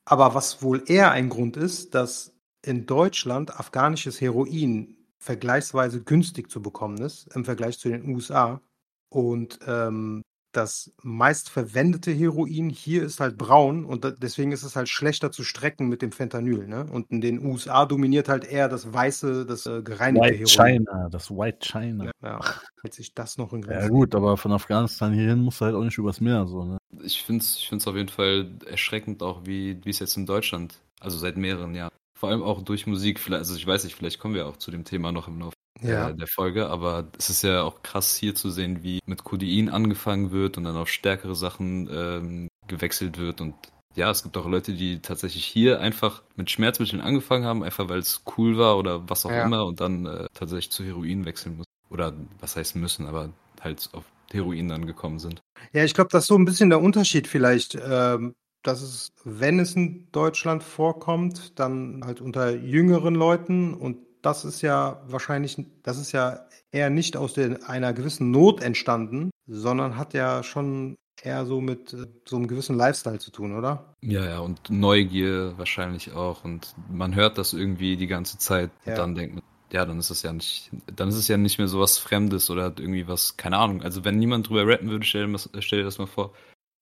Aber 0.06 0.34
was 0.34 0.64
wohl 0.64 0.84
eher 0.88 1.12
ein 1.12 1.30
Grund 1.30 1.58
ist, 1.58 1.96
dass 1.96 2.34
in 2.64 2.86
Deutschland 2.86 3.60
afghanisches 3.60 4.22
Heroin 4.22 4.98
vergleichsweise 5.20 6.02
günstig 6.02 6.50
zu 6.50 6.62
bekommen 6.62 6.98
ist 7.00 7.34
im 7.36 7.46
Vergleich 7.46 7.78
zu 7.78 7.90
den 7.90 8.08
USA. 8.10 8.62
Und 9.10 9.60
ähm, 9.68 10.24
das 10.52 10.92
meist 11.02 11.50
verwendete 11.50 12.12
Heroin 12.12 12.70
hier 12.70 13.04
ist 13.04 13.20
halt 13.20 13.38
braun 13.38 13.86
und 13.86 14.06
deswegen 14.22 14.52
ist 14.52 14.64
es 14.64 14.76
halt 14.76 14.90
schlechter 14.90 15.32
zu 15.32 15.44
strecken 15.44 15.88
mit 15.88 16.02
dem 16.02 16.12
Fentanyl. 16.12 16.68
Ne? 16.68 16.86
Und 16.92 17.10
in 17.12 17.22
den 17.22 17.44
USA 17.46 17.86
dominiert 17.86 18.30
halt 18.30 18.46
eher 18.46 18.70
das 18.70 18.92
weiße, 18.94 19.46
das 19.46 19.66
äh, 19.66 19.82
gereinigte 19.82 20.34
White 20.34 20.40
Heroin. 20.40 20.86
China, 20.86 21.10
das 21.10 21.32
White 21.32 21.60
China. 21.68 22.12
Ja, 22.24 22.40
hält 22.82 22.94
sich 22.94 23.14
das 23.14 23.38
noch 23.38 23.54
in 23.54 23.62
Ja, 23.70 23.80
Grenzen. 23.80 23.90
gut, 23.90 24.16
aber 24.16 24.38
von 24.38 24.52
Afghanistan 24.52 25.14
hierhin 25.14 25.40
musst 25.42 25.62
du 25.62 25.66
halt 25.66 25.76
auch 25.76 25.84
nicht 25.84 25.98
übers 25.98 26.22
Meer, 26.22 26.46
so, 26.48 26.64
ne? 26.66 26.78
Ich 27.04 27.24
finde 27.24 27.44
es 27.44 27.58
ich 27.58 27.70
find's 27.70 27.88
auf 27.88 27.96
jeden 27.96 28.10
Fall 28.10 28.52
erschreckend 28.66 29.24
auch, 29.24 29.46
wie 29.46 29.80
wie 29.84 29.90
es 29.90 30.00
jetzt 30.00 30.18
in 30.18 30.26
Deutschland, 30.26 30.80
also 31.00 31.18
seit 31.18 31.38
mehreren 31.38 31.74
Jahren, 31.74 31.92
vor 32.14 32.30
allem 32.30 32.44
auch 32.44 32.62
durch 32.62 32.86
Musik, 32.88 33.20
vielleicht, 33.20 33.40
also 33.40 33.56
ich 33.56 33.66
weiß 33.66 33.84
nicht, 33.86 33.96
vielleicht 33.96 34.20
kommen 34.20 34.36
wir 34.36 34.48
auch 34.48 34.58
zu 34.58 34.72
dem 34.72 34.84
Thema 34.84 35.12
noch 35.12 35.28
im 35.28 35.40
Laufe 35.40 35.54
Ja. 35.82 36.10
äh, 36.10 36.16
der 36.16 36.28
Folge, 36.28 36.68
aber 36.70 37.08
es 37.18 37.30
ist 37.30 37.44
ja 37.44 37.64
auch 37.64 37.82
krass 37.84 38.16
hier 38.16 38.36
zu 38.36 38.50
sehen, 38.50 38.84
wie 38.84 39.00
mit 39.06 39.24
Codein 39.24 39.70
angefangen 39.70 40.32
wird 40.32 40.58
und 40.58 40.64
dann 40.66 40.76
auf 40.76 40.90
stärkere 40.90 41.36
Sachen 41.36 41.90
ähm, 41.92 42.48
gewechselt 42.68 43.18
wird 43.18 43.42
und 43.42 43.56
ja, 43.96 44.10
es 44.10 44.24
gibt 44.24 44.38
auch 44.38 44.48
Leute, 44.48 44.74
die 44.74 45.00
tatsächlich 45.02 45.46
hier 45.46 45.82
einfach 45.82 46.24
mit 46.38 46.50
Schmerzmitteln 46.50 47.02
angefangen 47.02 47.44
haben, 47.44 47.62
einfach 47.64 47.90
weil 47.90 48.00
es 48.00 48.24
cool 48.38 48.58
war 48.58 48.78
oder 48.78 49.10
was 49.10 49.26
auch 49.26 49.32
Ja. 49.32 49.46
immer 49.46 49.66
und 49.66 49.82
dann 49.82 50.06
äh, 50.06 50.28
tatsächlich 50.34 50.72
zu 50.72 50.86
Heroin 50.86 51.26
wechseln 51.26 51.58
müssen. 51.58 51.68
Oder 51.90 52.14
was 52.40 52.56
heißt 52.56 52.78
müssen, 52.78 53.06
aber 53.06 53.34
halt 53.60 53.90
auf 53.92 54.06
Heroin 54.32 54.70
dann 54.70 54.86
gekommen 54.86 55.20
sind. 55.20 55.42
Ja, 55.74 55.84
ich 55.84 55.94
glaube, 55.94 56.10
das 56.10 56.24
ist 56.24 56.28
so 56.28 56.38
ein 56.38 56.46
bisschen 56.46 56.70
der 56.70 56.82
Unterschied 56.82 57.28
vielleicht. 57.28 57.76
Ähm, 57.76 58.34
dass 58.64 58.82
es, 58.82 59.12
wenn 59.24 59.60
es 59.60 59.76
in 59.76 60.08
Deutschland 60.12 60.64
vorkommt, 60.64 61.60
dann 61.60 62.02
halt 62.06 62.22
unter 62.22 62.52
jüngeren 62.56 63.16
Leuten 63.16 63.74
und 63.74 63.98
das 64.22 64.46
ist 64.46 64.62
ja 64.62 65.02
wahrscheinlich, 65.08 65.58
das 65.84 65.98
ist 65.98 66.12
ja 66.12 66.46
eher 66.72 66.90
nicht 66.90 67.18
aus 67.18 67.34
der, 67.34 67.70
einer 67.70 67.94
gewissen 67.94 68.32
Not 68.32 68.62
entstanden, 68.62 69.32
sondern 69.48 69.98
hat 69.98 70.14
ja 70.14 70.44
schon 70.44 70.96
eher 71.24 71.46
so 71.46 71.62
mit 71.62 71.94
äh, 71.94 72.08
so 72.28 72.36
einem 72.38 72.48
gewissen 72.48 72.76
Lifestyle 72.76 73.20
zu 73.20 73.32
tun, 73.32 73.56
oder? 73.56 73.96
Ja, 74.02 74.26
ja, 74.26 74.40
und 74.40 74.70
Neugier 74.70 75.58
wahrscheinlich 75.58 76.14
auch. 76.14 76.44
Und 76.44 76.74
man 76.90 77.16
hört 77.16 77.38
das 77.38 77.54
irgendwie 77.54 77.98
die 77.98 78.08
ganze 78.08 78.38
Zeit 78.38 78.72
Ja. 78.86 78.94
und 78.94 78.98
dann 79.00 79.16
denkt 79.16 79.36
man, 79.36 79.44
ja, 79.72 79.86
dann 79.86 80.00
ist 80.00 80.10
das 80.10 80.24
ja 80.24 80.34
nicht, 80.34 80.70
dann 80.94 81.10
ist 81.10 81.16
es 81.16 81.28
ja 81.28 81.38
nicht 81.38 81.58
mehr 81.58 81.68
so 81.68 81.80
was 81.80 81.98
Fremdes 81.98 82.50
oder 82.50 82.64
hat 82.66 82.80
irgendwie 82.80 83.08
was, 83.08 83.38
keine 83.38 83.58
Ahnung. 83.58 83.84
Also 83.84 84.04
wenn 84.04 84.18
niemand 84.20 84.50
drüber 84.50 84.68
rappen 84.68 84.90
würde, 84.90 85.06
stell 85.06 85.34
stell 85.60 85.80
dir 85.80 85.86
das 85.86 85.98
mal 85.98 86.08
vor, 86.08 86.34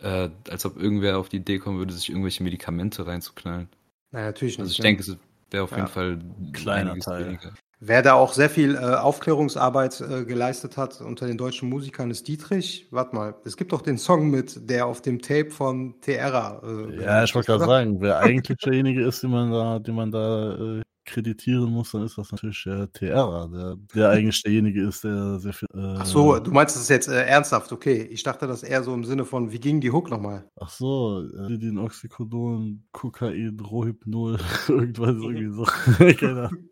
äh, 0.01 0.29
als 0.49 0.65
ob 0.65 0.77
irgendwer 0.81 1.19
auf 1.19 1.29
die 1.29 1.37
Idee 1.37 1.59
kommen 1.59 1.77
würde, 1.77 1.93
sich 1.93 2.09
irgendwelche 2.09 2.43
Medikamente 2.43 3.05
reinzuknallen. 3.05 3.69
Nein, 4.11 4.25
natürlich 4.25 4.57
nicht. 4.57 4.61
Also 4.61 4.71
ich 4.71 4.79
denke, 4.79 5.01
es 5.01 5.17
wäre 5.51 5.63
auf 5.63 5.71
Ja. 5.71 5.77
jeden 5.77 5.89
Fall 5.89 6.19
Kleiner 6.53 6.91
einiges 6.91 7.05
Teil. 7.05 7.25
weniger. 7.27 7.51
Wer 7.81 8.01
da 8.01 8.13
auch 8.15 8.33
sehr 8.33 8.49
viel 8.49 8.75
äh, 8.75 8.79
Aufklärungsarbeit 8.79 10.01
äh, 10.01 10.25
geleistet 10.25 10.75
hat 10.75 10.99
unter 10.99 11.27
den 11.27 11.37
deutschen 11.37 11.69
Musikern 11.69 12.11
ist 12.11 12.27
Dietrich. 12.27 12.87
Warte 12.91 13.15
mal, 13.15 13.35
es 13.45 13.55
gibt 13.55 13.71
doch 13.71 13.81
den 13.81 13.97
Song 13.97 14.29
mit, 14.29 14.69
der 14.69 14.85
auf 14.85 15.01
dem 15.01 15.21
Tape 15.21 15.49
von 15.49 15.95
Terra. 16.01 16.61
Äh, 16.61 17.01
Ja, 17.03 17.23
ich 17.23 17.33
wollte 17.35 17.53
gerade 17.53 17.65
sagen, 17.65 18.01
wer 18.01 18.19
eigentlich 18.19 18.57
derjenige 18.57 19.01
ist, 19.05 19.23
den 19.23 19.31
man 19.31 19.51
da, 19.51 19.79
den 19.79 19.95
man 19.95 20.11
da 20.11 20.55
äh, 20.79 20.81
kreditieren 21.09 21.69
muss, 21.71 21.91
dann 21.91 22.03
ist 22.03 22.17
das 22.17 22.31
natürlich 22.31 22.63
der 22.63 22.91
TR, 22.91 23.47
der, 23.51 23.75
der 23.93 24.09
eigentlich 24.09 24.41
derjenige 24.43 24.83
ist, 24.87 25.03
der 25.03 25.39
sehr 25.39 25.53
viel. 25.53 25.67
Äh, 25.73 25.95
Ach 25.99 26.05
so, 26.05 26.39
du 26.39 26.51
meinst 26.51 26.75
das 26.75 26.89
jetzt 26.89 27.07
äh, 27.07 27.25
ernsthaft, 27.25 27.71
okay. 27.71 28.03
Ich 28.11 28.23
dachte 28.23 28.47
das 28.47 28.63
eher 28.63 28.83
so 28.83 28.93
im 28.93 29.03
Sinne 29.03 29.25
von, 29.25 29.51
wie 29.51 29.59
ging 29.59 29.81
die 29.81 29.91
Hook 29.91 30.09
nochmal? 30.09 30.49
Ach 30.59 30.69
so, 30.69 31.23
äh, 31.23 31.57
den 31.57 31.77
Oxycodon, 31.77 32.83
Kokain, 32.91 33.59
Rohypnol, 33.59 34.37
irgendwas 34.67 35.15
irgendwie 35.15 35.51
so. 35.53 35.63
Keine 36.17 36.47
Ahnung. 36.49 36.69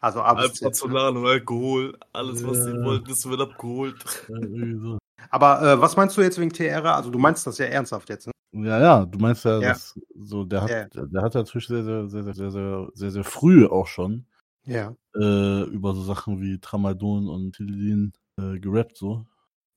Also 0.00 0.20
A 0.22 0.34
bis 0.34 0.54
Z. 0.54 0.62
Alprazolam 0.64 1.16
und 1.16 1.26
Alkohol, 1.26 1.96
alles, 2.12 2.44
was 2.46 2.64
sie 2.64 2.70
Ja. 2.70 2.84
wollten, 2.84 3.08
das 3.08 3.28
wird 3.28 3.40
abgeholt. 3.40 3.94
Ja, 4.28 4.36
so. 4.80 4.98
Aber 5.30 5.62
äh, 5.62 5.80
was 5.80 5.96
meinst 5.96 6.16
du 6.16 6.22
jetzt 6.22 6.40
wegen 6.40 6.52
TR? 6.52 6.84
Also 6.96 7.10
du 7.10 7.18
meinst 7.18 7.46
das 7.46 7.58
ja 7.58 7.66
ernsthaft 7.66 8.08
jetzt, 8.08 8.26
ne? 8.26 8.31
Ja, 8.54 8.78
ja, 8.80 9.06
du 9.06 9.18
meinst 9.18 9.44
ja, 9.46 9.60
Ja. 9.60 9.76
so, 10.14 10.44
der 10.44 10.62
hat, 10.62 10.70
Ja. 10.70 10.84
der, 11.06 11.22
hat 11.22 11.34
natürlich 11.34 11.66
sehr, 11.66 11.82
sehr, 11.84 12.08
sehr, 12.08 12.22
sehr, 12.22 12.34
sehr, 12.34 12.50
sehr, 12.50 12.88
sehr, 12.92 13.10
sehr 13.10 13.24
früh 13.24 13.66
auch 13.66 13.86
schon 13.86 14.26
Ja. 14.64 14.94
äh, 15.16 15.62
über 15.64 15.94
so 15.94 16.02
Sachen 16.02 16.40
wie 16.40 16.58
Tramadol 16.58 17.28
und 17.28 17.54
Tilidin 17.56 18.12
äh, 18.38 18.58
gerappt, 18.58 18.96
so. 18.98 19.24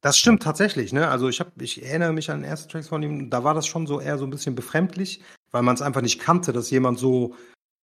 Das 0.01 0.17
stimmt 0.17 0.43
tatsächlich, 0.43 0.93
ne? 0.93 1.07
Also 1.09 1.29
ich 1.29 1.39
habe, 1.39 1.51
ich 1.63 1.83
erinnere 1.83 2.13
mich 2.13 2.29
an 2.29 2.43
erste 2.43 2.67
Tracks 2.67 2.89
von 2.89 3.01
ihm, 3.01 3.29
da 3.29 3.43
war 3.43 3.53
das 3.55 3.65
schon 3.65 3.87
so 3.87 3.99
eher 4.01 4.17
so 4.17 4.25
ein 4.25 4.29
bisschen 4.29 4.55
befremdlich, 4.55 5.21
weil 5.51 5.63
man 5.63 5.75
es 5.75 5.81
einfach 5.81 6.01
nicht 6.01 6.19
kannte, 6.19 6.53
dass 6.53 6.69
jemand 6.69 6.99
so 6.99 7.35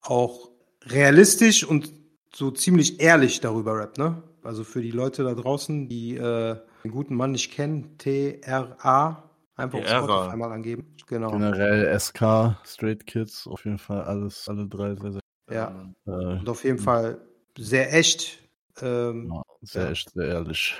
auch 0.01 0.51
realistisch 0.86 1.63
und 1.63 1.91
so 2.36 2.51
ziemlich 2.51 2.99
ehrlich 2.99 3.39
darüber 3.39 3.75
rappt, 3.80 3.97
ne? 3.97 4.21
Also 4.43 4.63
für 4.63 4.82
die 4.82 4.91
Leute 4.91 5.23
da 5.23 5.34
draußen, 5.36 5.88
die 5.88 6.15
äh, 6.17 6.58
den 6.84 6.91
guten 6.91 7.15
Mann 7.15 7.32
nicht 7.32 7.51
kennen, 7.51 7.97
T-R-A, 7.97 9.30
einfach 9.62 9.80
auf. 9.80 9.88
Spotify 9.88 10.38
mal 10.38 10.52
angeben. 10.52 10.95
Genau. 11.08 11.32
Generell 11.32 12.00
SK, 12.00 12.58
Straight 12.65 13.06
Kids, 13.06 13.47
auf 13.47 13.63
jeden 13.65 13.78
Fall 13.80 14.02
alles, 14.04 14.47
alle 14.50 14.67
drei 14.67 14.95
sehr, 14.95 15.12
sehr, 15.13 15.21
Ja. 15.50 15.91
äh, 16.08 16.39
Und 16.39 16.50
auf 16.50 16.63
jeden 16.63 16.80
Fall 16.80 17.21
sehr 17.58 17.93
echt. 17.93 18.39
Ähm, 18.82 19.32
ja, 19.34 19.41
sehr 19.62 19.84
Ja. 19.86 19.91
echt, 19.91 20.10
sehr 20.12 20.28
ehrlich. 20.28 20.76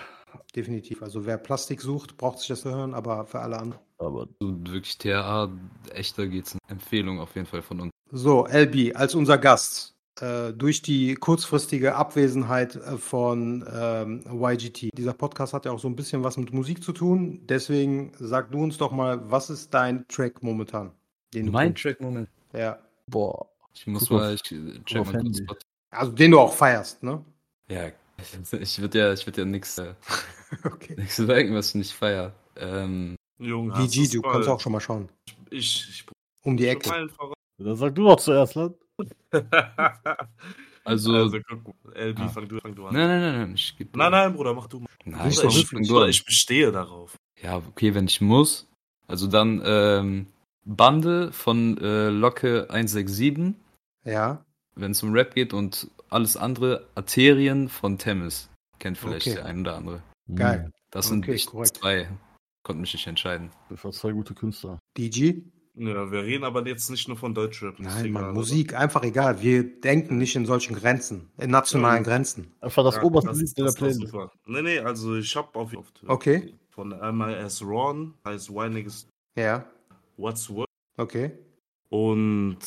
Definitiv. 0.56 1.04
Also 1.04 1.26
wer 1.26 1.38
Plastik 1.38 1.82
sucht, 1.82 2.16
braucht 2.18 2.40
sich 2.40 2.48
das 2.48 2.62
zu 2.62 2.72
hören, 2.72 2.94
aber 2.94 3.26
für 3.26 3.40
alle 3.40 3.58
anderen. 3.60 3.82
Aber 3.98 4.28
So 4.40 4.58
wirklich 4.66 4.98
TRA, 4.98 5.50
echter 5.94 6.28
geht's. 6.28 6.58
Empfehlung 6.70 7.20
auf 7.20 7.36
jeden 7.36 7.48
Fall 7.48 7.62
von 7.62 7.82
uns. 7.82 7.92
So, 8.12 8.48
LB, 8.48 8.96
als 8.96 9.14
unser 9.14 9.38
Gast, 9.38 9.94
durch 10.54 10.82
die 10.82 11.16
kurzfristige 11.16 11.96
Abwesenheit 11.96 12.76
äh, 12.76 12.98
von 12.98 13.66
ähm, 13.72 14.24
YGT. 14.32 14.90
Dieser 14.98 15.14
Podcast 15.14 15.54
hat 15.54 15.66
ja 15.66 15.72
auch 15.72 15.80
so 15.80 15.88
ein 15.88 15.96
bisschen 15.96 16.24
was 16.24 16.38
mit 16.38 16.54
Musik 16.54 16.84
zu 16.84 16.92
tun. 16.94 17.42
Deswegen 17.48 18.12
sag 18.20 18.52
du 18.52 18.60
uns 18.64 18.78
doch 18.78 18.92
mal, 18.92 19.30
was 19.32 19.50
ist 19.50 19.74
dein 19.74 20.08
Track 20.08 20.44
momentan? 20.44 20.92
Den 21.34 21.46
du 21.48 21.52
Mein? 21.54 21.74
Track, 21.76 22.02
Moment. 22.02 22.30
Ja. 22.54 22.78
boah, 23.08 23.48
Ich 23.74 23.88
muss 23.88 24.10
Guck 24.10 24.18
mal, 24.20 24.36
ich 24.36 24.52
äh, 24.52 24.84
check 24.86 25.06
mal 25.14 25.22
kurz. 25.24 25.42
Also 25.92 26.12
den 26.12 26.32
du 26.32 26.40
auch 26.40 26.54
feierst, 26.54 27.04
ne? 27.04 27.24
Ja, 27.70 27.88
ich 28.60 28.80
würde 28.82 29.00
ja, 29.00 29.14
ich 29.14 29.26
würde 29.26 29.42
ja 29.42 29.46
nix, 29.46 29.78
äh, 29.78 29.94
Okay. 30.66 30.96
nix 30.98 31.16
sagen, 31.16 31.56
was 31.56 31.70
ich 31.70 31.76
nicht 31.76 31.94
feier. 31.94 32.34
Ähm, 32.58 33.16
Junge, 33.40 33.74
du's 33.74 34.10
du 34.12 34.20
mal- 34.20 34.34
kannst 34.34 34.50
auch 34.50 34.60
schon 34.60 34.74
mal 34.74 34.82
schauen. 34.82 35.10
Ich, 35.50 35.88
ich, 35.90 36.06
Um 36.44 36.58
die 36.58 36.66
ich 36.66 36.70
Ecke. 36.72 37.08
dann 37.58 37.76
sag 37.76 37.96
du 37.96 38.04
doch 38.04 38.18
zuerst, 38.18 38.56
Land. 38.56 38.76
also, 40.84 41.14
also, 41.16 41.38
guck, 41.48 41.66
mal. 41.86 41.94
LB, 41.96 42.20
Ah. 42.20 42.28
fang 42.30 42.48
du, 42.48 42.60
fang 42.60 42.76
du 42.76 42.88
an. 42.88 42.94
nein, 42.94 43.08
nein, 43.08 43.22
nein, 43.22 43.40
nein, 43.40 43.54
ich 43.56 43.78
geb, 43.78 43.96
Nein, 43.96 44.12
nein, 44.12 44.34
Bruder, 44.34 44.54
mach 44.54 44.68
du 44.68 44.80
mal. 44.82 44.90
Nein, 45.06 45.30
Ich, 45.30 45.38
komm, 45.40 45.50
ich, 45.50 45.68
fang 45.68 45.82
ich, 45.84 45.92
an. 45.92 46.10
ich 46.10 46.26
bestehe 46.26 46.72
darauf. 46.72 47.16
Ja, 47.42 47.58
okay, 47.58 47.94
wenn 47.96 48.06
ich 48.06 48.22
muss. 48.22 48.68
Also 49.08 49.28
dann 49.28 49.62
ähm, 49.66 50.28
Bande 50.66 51.32
von 51.32 51.78
äh, 51.80 52.10
Locke 52.10 52.68
167, 52.70 53.56
Ja. 54.06 54.44
wenn 54.76 54.92
es 54.92 55.04
um 55.04 55.14
Rap 55.14 55.34
geht 55.36 55.54
und 55.54 55.90
alles 56.10 56.38
andere 56.38 56.88
Arterien 56.96 57.68
von 57.70 57.98
Temis. 57.98 58.50
Kennt 58.80 58.98
vielleicht 58.98 59.28
Okay. 59.28 59.36
der 59.36 59.46
ein 59.46 59.62
oder 59.62 59.76
andere. 59.76 60.04
Geil. 60.34 60.72
Das 60.92 61.08
sind 61.08 61.28
Okay, 61.28 61.38
zwei. 61.38 62.10
Konnte 62.64 62.82
mich 62.82 62.94
nicht 62.94 63.08
entscheiden. 63.08 63.50
Das 63.70 63.84
waren 63.84 63.94
zwei 63.94 64.12
gute 64.12 64.34
Künstler. 64.34 64.80
DG? 64.98 65.42
Ja, 65.74 66.12
wir 66.12 66.24
reden 66.24 66.44
aber 66.44 66.68
jetzt 66.68 66.90
nicht 66.90 67.08
nur 67.08 67.16
von 67.18 67.34
Deutschrap. 67.34 67.80
Nein, 67.80 68.00
egal, 68.06 68.12
Mann, 68.12 68.24
oder? 68.26 68.34
Musik, 68.34 68.74
einfach 68.76 69.04
egal. 69.04 69.42
Wir 69.42 69.64
denken 69.80 70.18
nicht 70.18 70.36
in 70.36 70.46
solchen 70.46 70.76
Grenzen, 70.76 71.30
in 71.38 71.50
nationalen 71.50 72.04
Ja. 72.04 72.10
Grenzen. 72.10 72.54
Einfach 72.60 72.84
das 72.84 72.96
Ja, 72.98 73.04
oberste 73.04 73.30
das- 73.30 73.40
Lied 73.40 73.58
in 73.58 73.66
der 73.66 73.72
Playlist. 73.72 74.02
super. 74.02 74.32
Nee, 74.46 74.62
nee, 74.62 74.80
also 74.80 75.16
ich 75.16 75.34
hab 75.36 75.56
auf 75.56 75.76
auf- 75.76 75.92
Okay. 76.08 76.54
Von 76.72 76.90
MIS 76.90 77.62
Ron 77.64 78.14
heißt 78.26 78.50
Why 78.50 78.70
Niggas 78.70 79.08
Ja, 79.38 79.66
What's 80.18 80.50
What. 80.50 80.68
okay. 80.98 81.32
Und 81.90 82.60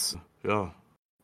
ja, 0.42 0.74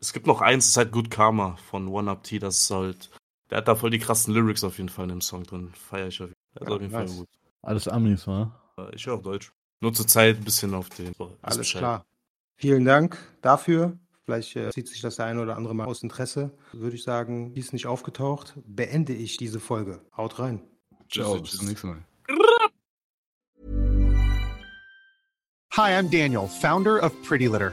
es 0.00 0.12
gibt 0.12 0.26
noch 0.26 0.40
eins, 0.40 0.64
das 0.64 0.70
ist 0.72 0.76
halt 0.76 0.92
Good 0.92 1.10
Karma 1.10 1.56
von 1.70 1.88
One 1.88 2.10
Up 2.10 2.22
T. 2.24 2.38
Das 2.38 2.62
ist 2.62 2.70
halt, 2.70 3.10
der 3.50 3.58
hat 3.58 3.68
da 3.68 3.74
voll 3.74 3.90
die 3.90 3.98
krassen 3.98 4.32
Lyrics 4.34 4.64
auf 4.64 4.76
jeden 4.78 4.88
Fall 4.90 5.04
in 5.04 5.10
dem 5.10 5.20
Song 5.20 5.44
drin. 5.44 5.70
Feier 5.74 6.08
ich 6.08 6.20
auf 6.22 6.28
jeden 6.28 6.34
Fall. 6.58 6.68
Ja, 6.68 6.74
auf 6.74 6.80
jeden 6.80 6.92
nice. 6.92 7.10
Fall 7.10 7.18
gut. 7.20 7.28
Alles 7.62 7.88
Amis, 7.88 8.26
wa? 8.26 8.58
Äh, 8.78 8.94
Ich 8.94 9.06
höre 9.06 9.14
auf 9.14 9.22
Deutsch. 9.22 9.52
Nur 9.80 9.94
zur 9.94 10.06
Zeit 10.06 10.36
ein 10.36 10.44
bisschen 10.44 10.74
auf 10.74 10.90
den. 10.90 11.12
Alles 11.40 11.58
Bescheid. 11.58 11.80
klar. 11.80 12.06
Vielen 12.56 12.84
Dank 12.84 13.16
dafür. 13.40 13.98
Vielleicht 14.24 14.54
äh, 14.54 14.70
zieht 14.70 14.88
sich 14.88 15.00
das 15.00 15.16
der 15.16 15.24
eine 15.24 15.40
oder 15.40 15.56
andere 15.56 15.74
mal 15.74 15.86
aus 15.86 16.02
Interesse. 16.02 16.50
Würde 16.72 16.94
ich 16.94 17.02
sagen, 17.02 17.54
die 17.54 17.60
ist 17.60 17.72
nicht 17.72 17.86
aufgetaucht. 17.86 18.54
Beende 18.66 19.14
ich 19.14 19.38
diese 19.38 19.58
Folge. 19.58 20.02
Haut 20.16 20.38
rein. 20.38 20.60
Ciao, 21.10 21.40
bis 21.40 21.56
zum 21.56 21.66
nächsten 21.66 21.88
Mal. 21.88 22.04
Hi, 25.72 25.92
I'm 25.92 26.10
Daniel, 26.10 26.46
founder 26.46 27.02
of 27.02 27.12
Pretty 27.22 27.46
Litter. 27.46 27.72